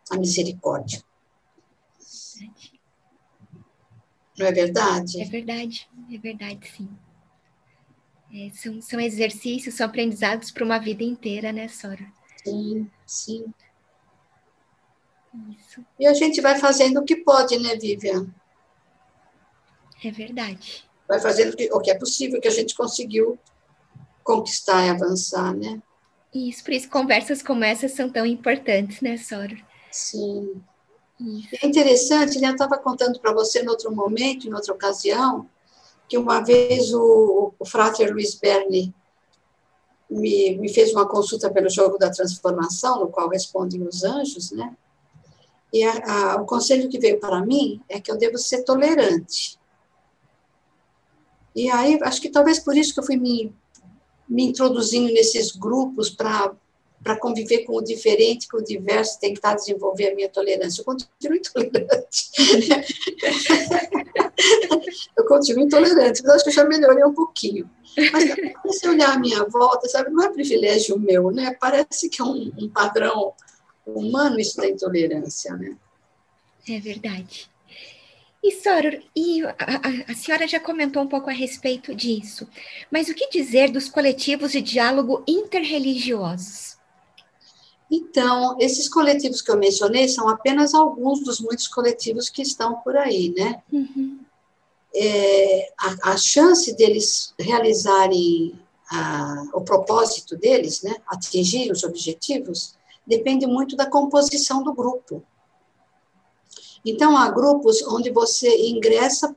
a 0.09 0.17
misericórdia. 0.17 1.03
Não 4.37 4.45
é 4.45 4.51
verdade? 4.51 5.21
É 5.21 5.25
verdade, 5.25 5.89
é 6.11 6.17
verdade, 6.17 6.71
sim. 6.71 6.89
É, 8.31 8.49
são, 8.51 8.81
são 8.81 8.99
exercícios, 8.99 9.75
são 9.75 9.87
aprendizados 9.87 10.51
para 10.51 10.63
uma 10.63 10.77
vida 10.77 11.03
inteira, 11.03 11.51
né, 11.51 11.67
Sora? 11.67 12.05
Sim, 12.43 12.89
sim. 13.05 13.45
Isso. 15.57 15.83
E 15.99 16.05
a 16.05 16.13
gente 16.13 16.39
vai 16.41 16.59
fazendo 16.59 16.99
o 16.99 17.03
que 17.03 17.15
pode, 17.15 17.57
né, 17.57 17.75
Vivian? 17.75 18.27
É 20.03 20.11
verdade 20.11 20.87
vai 21.07 21.19
fazendo 21.19 21.55
o 21.71 21.79
que 21.79 21.89
é 21.89 21.97
possível, 21.97 22.41
que 22.41 22.47
a 22.47 22.51
gente 22.51 22.75
conseguiu 22.75 23.39
conquistar 24.27 24.85
e 24.85 24.89
avançar, 24.89 25.55
né? 25.55 25.81
Isso, 26.35 26.61
por 26.61 26.73
isso 26.73 26.89
conversas 26.89 27.41
como 27.41 27.63
essas 27.63 27.93
são 27.93 28.09
tão 28.09 28.25
importantes, 28.25 28.99
né, 28.99 29.15
Sora? 29.15 29.57
Sim. 29.89 30.61
Isso. 31.17 31.47
É 31.63 31.65
interessante, 31.65 32.37
né? 32.39 32.49
Eu 32.49 32.51
estava 32.51 32.77
contando 32.77 33.19
para 33.19 33.33
você 33.33 33.63
em 33.63 33.69
outro 33.69 33.89
momento, 33.95 34.45
em 34.45 34.53
outra 34.53 34.73
ocasião, 34.73 35.49
que 36.09 36.17
uma 36.17 36.41
vez 36.41 36.93
o, 36.93 37.53
o 37.57 37.65
Frater 37.65 38.11
Luiz 38.11 38.35
Berni 38.35 38.93
me, 40.09 40.57
me 40.57 40.69
fez 40.71 40.91
uma 40.91 41.07
consulta 41.07 41.49
pelo 41.49 41.69
jogo 41.69 41.97
da 41.97 42.11
transformação, 42.11 42.99
no 42.99 43.07
qual 43.07 43.29
respondem 43.29 43.81
os 43.81 44.03
anjos, 44.03 44.51
né? 44.51 44.75
E 45.73 45.83
a, 45.83 46.33
a, 46.33 46.41
o 46.41 46.45
conselho 46.45 46.89
que 46.89 46.99
veio 46.99 47.19
para 47.19 47.43
mim 47.45 47.81
é 47.89 47.99
que 47.99 48.11
eu 48.11 48.17
devo 48.17 48.37
ser 48.37 48.63
tolerante. 48.63 49.57
E 51.55 51.71
aí, 51.71 51.97
acho 52.03 52.21
que 52.21 52.29
talvez 52.29 52.59
por 52.59 52.77
isso 52.77 52.93
que 52.93 52.99
eu 52.99 53.03
fui 53.03 53.17
me, 53.17 53.51
me 54.27 54.43
introduzindo 54.43 55.13
nesses 55.13 55.51
grupos 55.51 56.09
para 56.09 56.53
para 57.03 57.15
conviver 57.15 57.59
com 57.59 57.77
o 57.77 57.81
diferente, 57.81 58.47
com 58.47 58.57
o 58.57 58.63
diverso, 58.63 59.19
tentar 59.19 59.53
desenvolver 59.55 60.11
a 60.11 60.15
minha 60.15 60.27
tolerância. 60.27 60.81
Eu 60.81 60.85
continuo 60.85 61.37
intolerante. 61.37 62.31
eu 65.15 65.25
continuo 65.25 65.63
intolerante, 65.63 66.21
mas 66.23 66.35
acho 66.35 66.43
que 66.43 66.49
eu 66.49 66.53
já 66.53 66.65
melhorei 66.65 67.05
um 67.05 67.13
pouquinho. 67.13 67.69
Mas 68.11 68.77
se 68.77 68.89
olhar 68.89 69.13
a 69.13 69.19
minha 69.19 69.43
volta, 69.45 69.87
sabe, 69.87 70.09
não 70.09 70.23
é 70.23 70.33
privilégio 70.33 70.99
meu, 70.99 71.31
né? 71.31 71.55
Parece 71.59 72.09
que 72.09 72.21
é 72.21 72.25
um, 72.25 72.51
um 72.57 72.69
padrão 72.69 73.33
humano 73.85 74.39
isso 74.39 74.57
da 74.57 74.67
intolerância, 74.67 75.55
né? 75.55 75.77
É 76.67 76.79
verdade. 76.79 77.49
E, 78.43 78.51
Soror, 78.51 78.99
e 79.15 79.43
a, 79.43 79.49
a, 79.49 80.11
a, 80.11 80.15
senhora 80.15 80.47
já 80.47 80.59
comentou 80.59 81.01
um 81.01 81.07
pouco 81.07 81.29
a 81.29 81.33
respeito 81.33 81.93
disso, 81.93 82.47
mas 82.91 83.09
o 83.09 83.13
que 83.13 83.29
dizer 83.29 83.71
dos 83.71 83.89
coletivos 83.89 84.51
de 84.51 84.61
diálogo 84.61 85.23
interreligiosos? 85.27 86.77
Então, 87.89 88.57
esses 88.59 88.87
coletivos 88.89 89.41
que 89.41 89.49
eu 89.49 89.57
mencionei 89.57 90.07
são 90.07 90.27
apenas 90.29 90.73
alguns 90.73 91.23
dos 91.23 91.39
muitos 91.39 91.67
coletivos 91.67 92.29
que 92.29 92.41
estão 92.41 92.75
por 92.81 92.95
aí, 92.97 93.33
né? 93.35 93.63
Uhum. 93.71 94.19
É, 94.93 95.71
a, 95.77 96.11
a, 96.11 96.17
chance 96.17 96.75
deles 96.75 97.33
realizarem 97.39 98.59
o 99.53 99.61
propósito 99.61 100.37
deles, 100.37 100.81
né, 100.81 100.95
atingir 101.07 101.71
os 101.71 101.83
objetivos, 101.83 102.75
depende 103.05 103.45
muito 103.45 103.75
da 103.75 103.85
composição 103.85 104.63
do 104.63 104.73
grupo. 104.73 105.23
Então, 106.89 107.17
há 107.17 107.29
grupos 107.29 107.81
onde 107.87 108.09
você 108.09 108.49
ingressa 108.69 109.35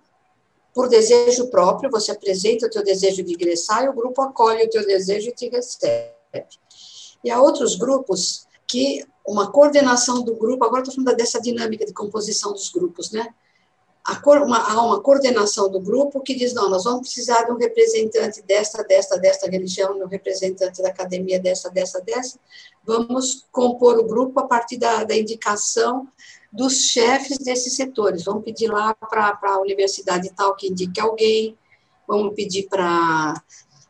por 0.73 0.89
desejo 0.89 1.49
próprio, 1.49 1.91
você 1.91 2.13
apresenta 2.13 2.67
o 2.67 2.71
teu 2.71 2.85
desejo 2.85 3.25
de 3.25 3.33
ingressar 3.33 3.85
e 3.85 3.89
o 3.89 3.93
grupo 3.93 4.23
acolhe 4.23 4.65
o 4.65 4.71
teu 4.71 4.87
desejo 4.87 5.29
e 5.29 5.33
te 5.33 5.49
recebe. 5.49 6.05
E 7.25 7.31
há 7.31 7.41
outros 7.41 7.75
grupos 7.75 8.47
que 8.69 9.05
uma 9.27 9.51
coordenação 9.51 10.23
do 10.23 10.37
grupo, 10.37 10.65
agora 10.65 10.83
estou 10.83 10.95
falando 10.95 11.17
dessa 11.17 11.41
dinâmica 11.41 11.85
de 11.85 11.93
composição 11.93 12.53
dos 12.53 12.71
grupos, 12.71 13.11
né? 13.11 13.35
Uma, 14.27 14.59
há 14.59 14.83
uma 14.83 15.01
coordenação 15.01 15.71
do 15.71 15.79
grupo 15.79 16.21
que 16.21 16.35
diz, 16.35 16.55
não, 16.55 16.71
nós 16.71 16.85
vamos 16.85 17.03
precisar 17.03 17.43
de 17.43 17.53
um 17.53 17.57
representante 17.57 18.43
desta, 18.43 18.83
desta, 18.83 19.19
desta 19.19 19.49
religião, 19.49 19.99
um 19.99 20.07
representante 20.07 20.81
da 20.83 20.89
academia 20.89 21.39
dessa, 21.39 21.69
dessa, 21.69 22.01
dessa, 22.01 22.39
vamos 22.85 23.47
compor 23.53 23.99
o 23.99 24.05
grupo 24.05 24.41
a 24.41 24.47
partir 24.47 24.79
da, 24.79 25.05
da 25.05 25.17
indicação 25.17 26.09
dos 26.53 26.87
chefes 26.87 27.39
desses 27.39 27.75
setores. 27.75 28.25
Vamos 28.25 28.45
pedir 28.45 28.69
lá 28.69 28.95
para 28.95 29.39
a 29.43 29.61
universidade 29.61 30.33
tal 30.35 30.57
que 30.57 30.69
indique 30.69 31.01
alguém, 31.01 31.57
vamos 32.07 32.35
pedir 32.35 32.69
para 32.69 33.35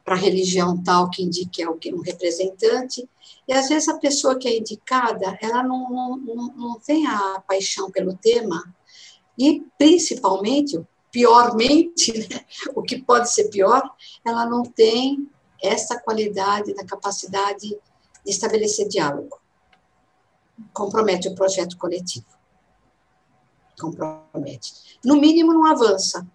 a 0.06 0.14
religião 0.14 0.82
tal 0.82 1.08
que 1.08 1.22
indique 1.22 1.62
alguém, 1.62 1.94
um 1.94 2.02
representante. 2.02 3.08
E 3.48 3.52
às 3.52 3.68
vezes 3.68 3.88
a 3.88 3.98
pessoa 3.98 4.38
que 4.38 4.46
é 4.46 4.58
indicada, 4.58 5.38
ela 5.40 5.62
não, 5.62 6.16
não, 6.16 6.46
não 6.56 6.80
tem 6.80 7.06
a 7.06 7.42
paixão 7.46 7.90
pelo 7.90 8.16
tema, 8.16 8.62
e 9.38 9.64
principalmente, 9.78 10.78
piormente, 11.10 12.12
né, 12.28 12.44
o 12.74 12.82
que 12.82 13.02
pode 13.02 13.32
ser 13.32 13.48
pior, 13.48 13.82
ela 14.24 14.44
não 14.44 14.62
tem 14.62 15.28
essa 15.62 15.98
qualidade 15.98 16.74
da 16.74 16.84
capacidade 16.84 17.68
de 17.68 17.78
estabelecer 18.30 18.86
diálogo. 18.86 19.40
compromete 20.74 21.28
o 21.28 21.34
projeto 21.34 21.76
coletivo. 21.78 22.39
Compromete. 23.80 24.98
No 25.04 25.16
mínimo, 25.16 25.52
não 25.52 25.66
avança. 25.66 26.26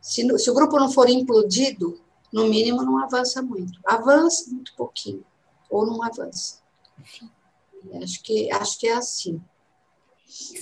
Se, 0.00 0.26
se 0.38 0.50
o 0.50 0.54
grupo 0.54 0.78
não 0.78 0.90
for 0.90 1.08
implodido, 1.08 2.00
no 2.32 2.46
mínimo, 2.46 2.82
não 2.82 2.98
avança 2.98 3.42
muito. 3.42 3.78
Avança 3.84 4.50
muito 4.50 4.74
pouquinho, 4.76 5.24
ou 5.68 5.86
não 5.86 6.02
avança. 6.02 6.60
Acho 8.02 8.22
que, 8.22 8.50
acho 8.52 8.78
que 8.78 8.86
é 8.86 8.92
assim. 8.92 9.40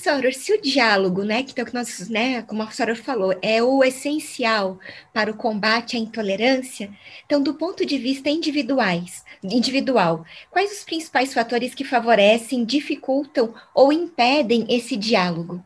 Soror, 0.02 0.32
se 0.32 0.50
o 0.54 0.62
diálogo, 0.62 1.24
né, 1.24 1.42
que, 1.42 1.52
então, 1.52 1.62
que 1.62 1.74
nós, 1.74 2.08
né, 2.08 2.40
como 2.40 2.62
a 2.62 2.70
Soror 2.70 2.96
falou, 2.96 3.34
é 3.42 3.62
o 3.62 3.84
essencial 3.84 4.78
para 5.12 5.30
o 5.30 5.36
combate 5.36 5.94
à 5.94 6.00
intolerância, 6.00 6.90
então, 7.26 7.42
do 7.42 7.52
ponto 7.52 7.84
de 7.84 7.98
vista 7.98 8.30
individuais, 8.30 9.22
individual, 9.44 10.24
quais 10.50 10.72
os 10.72 10.84
principais 10.84 11.34
fatores 11.34 11.74
que 11.74 11.84
favorecem, 11.84 12.64
dificultam 12.64 13.52
ou 13.74 13.92
impedem 13.92 14.64
esse 14.70 14.96
diálogo? 14.96 15.62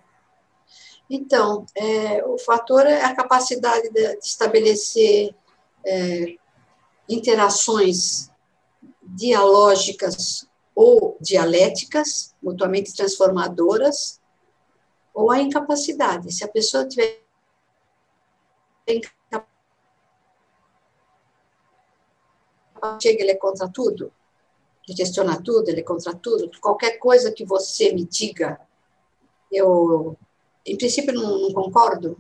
Então, 1.15 1.67
é, 1.75 2.25
o 2.25 2.39
fator 2.39 2.87
é 2.87 3.05
a 3.05 3.15
capacidade 3.15 3.91
de, 3.91 4.17
estabelecer 4.17 5.35
é, 5.85 6.39
interações 7.07 8.31
dialógicas 9.03 10.49
ou 10.75 11.19
dialéticas, 11.21 12.35
mutuamente 12.43 12.97
transformadoras, 12.97 14.23
ou 15.13 15.31
a 15.31 15.39
incapacidade. 15.39 16.33
Se 16.33 16.45
a 16.45 16.49
pessoa 16.49 16.89
tiver 16.89 17.21
chega, 23.03 23.21
ele 23.21 23.33
é 23.33 23.37
contra 23.37 23.69
tudo, 23.69 24.11
ele 24.89 24.97
questiona 24.97 25.43
tudo, 25.43 25.69
ele 25.69 25.81
é 25.81 25.85
contra 25.85 26.15
tudo, 26.15 26.51
qualquer 26.59 26.93
coisa 26.93 27.31
que 27.31 27.45
você 27.45 27.93
me 27.93 28.07
diga, 28.07 28.59
eu, 29.53 30.17
em 30.65 30.77
princípio, 30.77 31.13
não, 31.13 31.39
não 31.41 31.53
concordo. 31.53 32.17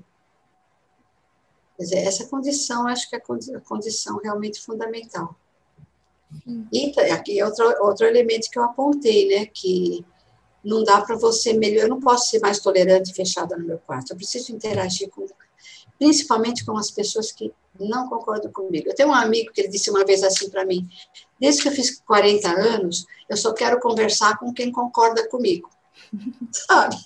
Quer 1.76 1.82
dizer, 1.84 1.98
essa 1.98 2.26
condição, 2.26 2.86
acho 2.86 3.08
que 3.08 3.16
é 3.16 3.18
a 3.18 3.60
condição 3.60 4.18
realmente 4.22 4.60
fundamental. 4.60 5.36
E 6.72 6.92
aqui 7.10 7.38
é 7.38 7.44
outro, 7.44 7.64
outro 7.84 8.06
elemento 8.06 8.50
que 8.50 8.58
eu 8.58 8.64
apontei, 8.64 9.28
né? 9.28 9.46
Que 9.46 10.04
não 10.64 10.82
dá 10.82 11.00
para 11.00 11.16
você 11.16 11.52
melhorar. 11.52 11.86
Eu 11.86 11.90
não 11.90 12.00
posso 12.00 12.30
ser 12.30 12.40
mais 12.40 12.58
tolerante 12.60 13.10
e 13.10 13.14
fechada 13.14 13.56
no 13.56 13.66
meu 13.66 13.78
quarto. 13.78 14.12
Eu 14.12 14.16
preciso 14.16 14.52
interagir 14.52 15.10
com, 15.10 15.26
principalmente 15.98 16.64
com 16.64 16.76
as 16.76 16.90
pessoas 16.90 17.30
que 17.32 17.52
não 17.78 18.08
concordam 18.08 18.50
comigo. 18.50 18.88
Eu 18.88 18.94
tenho 18.94 19.10
um 19.10 19.14
amigo 19.14 19.52
que 19.52 19.60
ele 19.60 19.68
disse 19.68 19.90
uma 19.90 20.04
vez 20.04 20.22
assim 20.22 20.48
para 20.48 20.64
mim: 20.64 20.88
desde 21.38 21.62
que 21.62 21.68
eu 21.68 21.72
fiz 21.72 22.00
40 22.00 22.48
anos, 22.48 23.06
eu 23.28 23.36
só 23.36 23.52
quero 23.52 23.80
conversar 23.80 24.38
com 24.38 24.52
quem 24.52 24.72
concorda 24.72 25.28
comigo. 25.28 25.68
Sabe? 26.50 26.96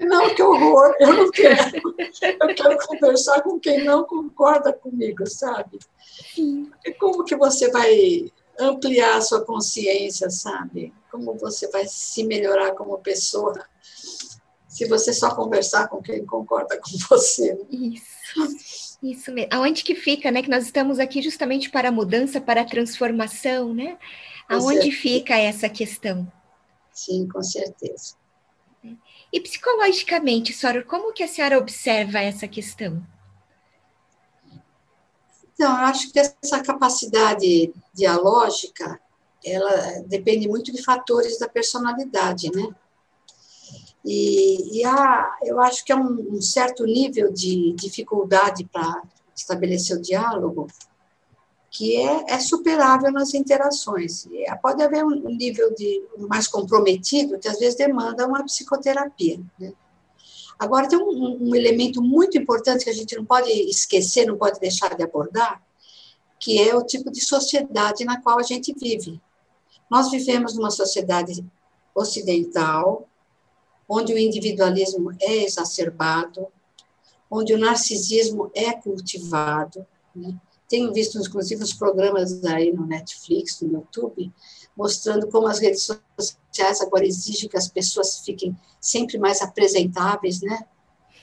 Não, 0.00 0.34
que 0.34 0.42
horror, 0.42 0.94
eu 0.98 1.12
não 1.12 1.30
quero. 1.30 1.94
Eu 2.40 2.54
quero 2.54 2.78
conversar 2.86 3.42
com 3.42 3.60
quem 3.60 3.84
não 3.84 4.04
concorda 4.04 4.72
comigo, 4.72 5.26
sabe? 5.26 5.78
E 6.36 6.94
como 6.98 7.24
que 7.24 7.36
você 7.36 7.70
vai 7.70 8.32
ampliar 8.58 9.16
a 9.16 9.20
sua 9.20 9.44
consciência, 9.44 10.30
sabe? 10.30 10.92
Como 11.10 11.34
você 11.34 11.68
vai 11.68 11.86
se 11.86 12.24
melhorar 12.24 12.72
como 12.72 12.98
pessoa 12.98 13.54
se 14.66 14.86
você 14.86 15.12
só 15.12 15.34
conversar 15.34 15.88
com 15.88 16.00
quem 16.00 16.24
concorda 16.24 16.78
com 16.78 16.90
você? 17.10 17.54
Né? 17.54 17.64
Isso. 17.70 18.98
Isso 19.02 19.32
mesmo. 19.32 19.50
Aonde 19.52 19.82
que 19.82 19.94
fica, 19.94 20.30
né? 20.30 20.42
Que 20.42 20.50
nós 20.50 20.64
estamos 20.64 20.98
aqui 20.98 21.22
justamente 21.22 21.70
para 21.70 21.88
a 21.88 21.92
mudança, 21.92 22.40
para 22.40 22.62
a 22.62 22.66
transformação, 22.66 23.74
né? 23.74 23.98
Aonde 24.48 24.90
fica 24.90 25.36
essa 25.36 25.68
questão? 25.68 26.30
Sim, 26.92 27.28
com 27.28 27.42
certeza. 27.42 28.14
E 29.32 29.40
psicologicamente, 29.40 30.52
Sora, 30.52 30.82
como 30.82 31.12
que 31.12 31.22
a 31.22 31.28
senhora 31.28 31.58
observa 31.58 32.18
essa 32.18 32.48
questão? 32.48 33.04
Então, 35.52 35.70
eu 35.70 35.86
acho 35.86 36.10
que 36.10 36.18
essa 36.18 36.62
capacidade 36.62 37.72
dialógica, 37.92 38.98
ela 39.44 40.02
depende 40.06 40.48
muito 40.48 40.72
de 40.72 40.82
fatores 40.82 41.38
da 41.38 41.48
personalidade, 41.48 42.50
né? 42.50 42.74
E, 44.04 44.78
e 44.78 44.84
há, 44.84 45.36
eu 45.42 45.60
acho 45.60 45.84
que 45.84 45.92
há 45.92 45.96
um, 45.96 46.36
um 46.36 46.40
certo 46.40 46.84
nível 46.84 47.30
de 47.30 47.72
dificuldade 47.74 48.64
para 48.64 49.02
estabelecer 49.36 49.98
o 49.98 50.00
diálogo, 50.00 50.66
que 51.70 51.96
é, 51.96 52.24
é 52.34 52.40
superável 52.40 53.12
nas 53.12 53.32
interações. 53.32 54.26
E 54.26 54.44
pode 54.60 54.82
haver 54.82 55.04
um 55.04 55.36
nível 55.36 55.72
de 55.72 56.02
mais 56.18 56.48
comprometido 56.48 57.38
que 57.38 57.48
às 57.48 57.60
vezes 57.60 57.76
demanda 57.76 58.26
uma 58.26 58.42
psicoterapia. 58.42 59.40
Né? 59.58 59.72
Agora 60.58 60.88
tem 60.88 60.98
um, 60.98 61.48
um, 61.48 61.54
elemento 61.54 62.02
muito 62.02 62.36
importante 62.36 62.84
que 62.84 62.90
a 62.90 62.94
gente 62.94 63.16
não 63.16 63.24
pode 63.24 63.50
esquecer, 63.50 64.26
não 64.26 64.36
pode 64.36 64.58
deixar 64.58 64.96
de 64.96 65.04
abordar, 65.04 65.62
que 66.40 66.60
é 66.60 66.74
o 66.74 66.84
tipo 66.84 67.10
de 67.10 67.24
sociedade 67.24 68.04
na 68.04 68.20
qual 68.20 68.40
a 68.40 68.42
gente 68.42 68.74
vive. 68.76 69.20
Nós 69.88 70.10
vivemos 70.10 70.56
numa 70.56 70.70
sociedade 70.70 71.44
ocidental, 71.94 73.08
onde 73.88 74.12
o 74.12 74.18
individualismo 74.18 75.12
é 75.20 75.44
exacerbado, 75.44 76.48
onde 77.30 77.54
o 77.54 77.58
narcisismo 77.58 78.50
é 78.54 78.72
cultivado, 78.72 79.86
né? 80.14 80.34
Tenho 80.70 80.92
visto, 80.92 81.18
inclusive, 81.18 81.64
os 81.64 81.74
programas 81.74 82.44
aí 82.44 82.72
no 82.72 82.86
Netflix, 82.86 83.60
no 83.60 83.72
YouTube, 83.72 84.32
mostrando 84.76 85.26
como 85.26 85.48
as 85.48 85.58
redes 85.58 85.82
sociais 85.82 86.80
agora 86.80 87.04
exigem 87.04 87.48
que 87.48 87.56
as 87.56 87.66
pessoas 87.66 88.20
fiquem 88.20 88.56
sempre 88.80 89.18
mais 89.18 89.42
apresentáveis, 89.42 90.40
né? 90.40 90.60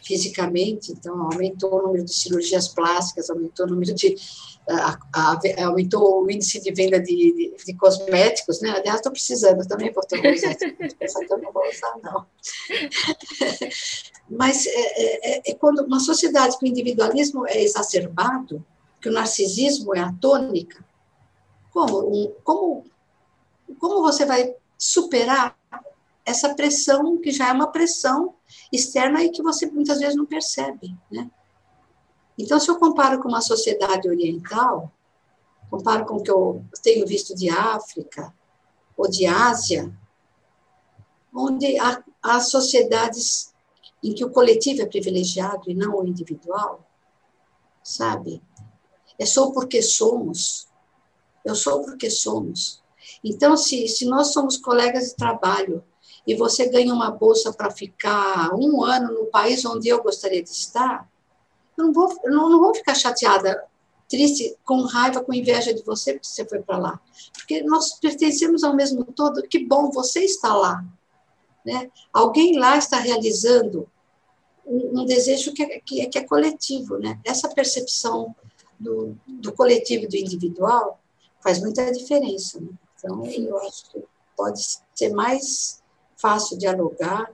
Fisicamente, 0.03 0.91
então 0.91 1.21
aumentou 1.21 1.73
o 1.73 1.81
número 1.83 2.03
de 2.03 2.13
cirurgias 2.13 2.67
plásticas, 2.67 3.29
aumentou 3.29 3.65
o 3.65 3.69
número 3.69 3.93
de. 3.93 4.15
A, 4.69 4.99
a, 5.13 5.39
aumentou 5.65 6.23
o 6.23 6.29
índice 6.29 6.61
de 6.61 6.73
venda 6.73 6.99
de, 6.99 7.15
de, 7.15 7.55
de 7.65 7.73
cosméticos, 7.75 8.59
né? 8.59 8.71
Aliás, 8.71 8.97
estou 8.97 9.13
precisando 9.13 9.65
também, 9.65 9.93
vou 9.93 10.03
ter 10.03 10.17
usar, 10.33 10.57
só 11.07 11.19
que 11.19 11.33
eu 11.33 11.37
não 11.37 11.53
vou 11.53 11.63
usar, 11.69 11.95
não. 12.03 12.25
Mas 14.29 14.65
é, 14.65 14.71
é, 14.71 15.37
é, 15.37 15.51
é 15.51 15.53
quando 15.55 15.85
uma 15.85 16.01
sociedade 16.01 16.59
com 16.59 16.65
individualismo 16.65 17.47
é 17.47 17.63
exacerbado, 17.63 18.61
que 18.99 19.09
o 19.09 19.13
narcisismo 19.13 19.95
é 19.95 19.99
a 19.99 20.13
tônica, 20.13 20.83
como, 21.71 22.31
como, 22.43 22.85
como 23.79 24.01
você 24.01 24.25
vai 24.25 24.55
superar 24.77 25.57
essa 26.25 26.53
pressão 26.53 27.17
que 27.17 27.31
já 27.31 27.49
é 27.49 27.51
uma 27.51 27.71
pressão 27.71 28.35
externa 28.71 29.23
e 29.23 29.29
que 29.29 29.41
você 29.41 29.65
muitas 29.67 29.99
vezes 29.99 30.15
não 30.15 30.25
percebe, 30.25 30.95
né? 31.11 31.29
Então, 32.37 32.59
se 32.59 32.69
eu 32.69 32.77
comparo 32.77 33.21
com 33.21 33.27
uma 33.27 33.41
sociedade 33.41 34.07
oriental, 34.07 34.91
comparo 35.69 36.05
com 36.05 36.17
o 36.17 36.23
que 36.23 36.29
eu 36.29 36.63
tenho 36.83 37.05
visto 37.07 37.33
de 37.33 37.49
África 37.49 38.33
ou 38.95 39.09
de 39.09 39.25
Ásia, 39.25 39.91
onde 41.33 41.77
há, 41.79 42.03
há 42.21 42.39
sociedades 42.39 43.53
em 44.03 44.13
que 44.13 44.23
o 44.23 44.29
coletivo 44.29 44.81
é 44.81 44.85
privilegiado 44.85 45.69
e 45.69 45.73
não 45.73 45.97
o 45.97 46.07
individual, 46.07 46.85
sabe? 47.83 48.41
É 49.19 49.25
só 49.25 49.51
porque 49.51 49.81
somos. 49.81 50.67
Eu 51.43 51.55
sou 51.55 51.83
porque 51.83 52.09
somos. 52.09 52.81
Então, 53.23 53.55
se, 53.57 53.87
se 53.87 54.05
nós 54.05 54.33
somos 54.33 54.57
colegas 54.57 55.09
de 55.09 55.15
trabalho 55.15 55.83
e 56.25 56.35
você 56.35 56.69
ganha 56.69 56.93
uma 56.93 57.09
bolsa 57.09 57.53
para 57.53 57.71
ficar 57.71 58.53
um 58.53 58.83
ano 58.83 59.13
no 59.13 59.25
país 59.27 59.63
onde 59.65 59.87
eu 59.87 60.03
gostaria 60.03 60.43
de 60.43 60.49
estar, 60.49 61.09
eu 61.77 61.85
não 61.85 61.93
vou, 61.93 62.13
não, 62.25 62.49
não 62.49 62.59
vou 62.59 62.75
ficar 62.75 62.95
chateada, 62.95 63.63
triste, 64.09 64.55
com 64.63 64.81
raiva, 64.81 65.23
com 65.23 65.33
inveja 65.33 65.73
de 65.73 65.83
você 65.83 66.13
porque 66.13 66.27
você 66.27 66.45
foi 66.45 66.59
para 66.61 66.77
lá. 66.77 66.99
Porque 67.33 67.61
nós 67.63 67.99
pertencemos 67.99 68.63
ao 68.63 68.75
mesmo 68.75 69.03
todo. 69.05 69.41
Que 69.43 69.59
bom 69.59 69.91
você 69.91 70.21
está 70.21 70.53
lá. 70.53 70.83
Né? 71.65 71.89
Alguém 72.13 72.57
lá 72.57 72.77
está 72.77 72.97
realizando 72.97 73.89
um, 74.65 75.01
um 75.01 75.05
desejo 75.05 75.53
que 75.53 75.63
é, 75.63 75.79
que, 75.79 76.01
é, 76.01 76.05
que 76.05 76.17
é 76.17 76.23
coletivo. 76.23 76.97
Né? 76.97 77.19
Essa 77.25 77.49
percepção 77.49 78.35
do, 78.79 79.17
do 79.27 79.51
coletivo 79.53 80.05
e 80.05 80.07
do 80.07 80.15
individual 80.15 80.99
faz 81.41 81.59
muita 81.59 81.91
diferença. 81.91 82.59
Né? 82.59 82.69
Então, 82.97 83.25
eu 83.25 83.57
acho 83.59 83.89
que 83.91 84.03
pode 84.35 84.61
ser 84.93 85.09
mais 85.09 85.81
fácil 86.15 86.57
dialogar 86.57 87.31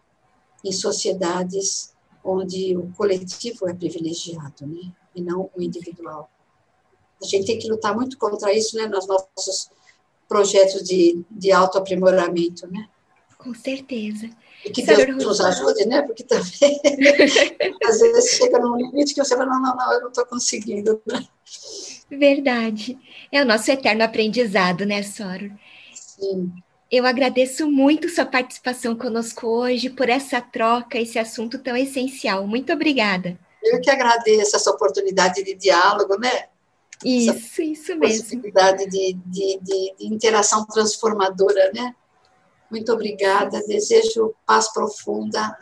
em 0.63 0.71
sociedades 0.71 1.93
onde 2.23 2.77
o 2.77 2.91
coletivo 2.93 3.67
é 3.67 3.73
privilegiado, 3.73 4.65
né? 4.65 4.91
e 5.13 5.21
não 5.21 5.49
o 5.55 5.61
individual. 5.61 6.29
A 7.21 7.25
gente 7.25 7.45
tem 7.45 7.59
que 7.59 7.69
lutar 7.69 7.95
muito 7.95 8.17
contra 8.17 8.53
isso 8.53 8.75
né? 8.77 8.87
nos 8.87 9.07
nossos 9.07 9.69
projetos 10.27 10.83
de, 10.83 11.23
de 11.29 11.51
autoaprimoramento. 11.51 12.67
Né? 12.67 12.87
Com 13.43 13.53
certeza. 13.53 14.29
E 14.63 14.69
que 14.69 14.83
Deus 14.83 15.23
nos 15.23 15.41
ajude, 15.41 15.85
né? 15.85 16.01
Porque 16.03 16.23
também, 16.23 16.79
às 17.85 17.99
vezes, 17.99 18.31
chega 18.37 18.57
num 18.57 18.77
limite 18.77 19.13
que 19.13 19.23
você 19.23 19.35
fala, 19.35 19.47
não, 19.47 19.61
não, 19.61 19.75
não, 19.75 19.93
eu 19.93 20.01
não 20.01 20.07
estou 20.07 20.25
conseguindo. 20.25 21.01
Né? 21.05 21.27
Verdade. 22.09 22.97
É 23.29 23.41
o 23.41 23.45
nosso 23.45 23.69
eterno 23.69 24.03
aprendizado, 24.03 24.85
né, 24.85 25.03
Soro? 25.03 25.51
Sim. 25.93 26.53
Eu 26.89 27.05
agradeço 27.05 27.69
muito 27.69 28.07
sua 28.07 28.25
participação 28.25 28.95
conosco 28.95 29.47
hoje, 29.47 29.89
por 29.89 30.07
essa 30.07 30.39
troca, 30.39 30.97
esse 30.97 31.19
assunto 31.19 31.59
tão 31.59 31.75
essencial. 31.75 32.47
Muito 32.47 32.71
obrigada. 32.71 33.37
Eu 33.61 33.81
que 33.81 33.89
agradeço 33.89 34.55
essa 34.55 34.71
oportunidade 34.71 35.43
de 35.43 35.55
diálogo, 35.55 36.17
né? 36.17 36.45
Isso, 37.03 37.31
essa 37.31 37.63
isso 37.63 37.95
mesmo. 37.97 38.23
Possibilidade 38.23 38.85
de, 38.89 39.13
de, 39.25 39.59
de, 39.61 39.95
de 39.97 40.05
interação 40.05 40.65
transformadora, 40.65 41.71
né? 41.73 41.93
Muito 42.73 42.91
obrigada. 42.91 43.63
Desejo 43.67 44.33
paz 44.47 44.73
profunda 44.73 45.39
a 45.39 45.57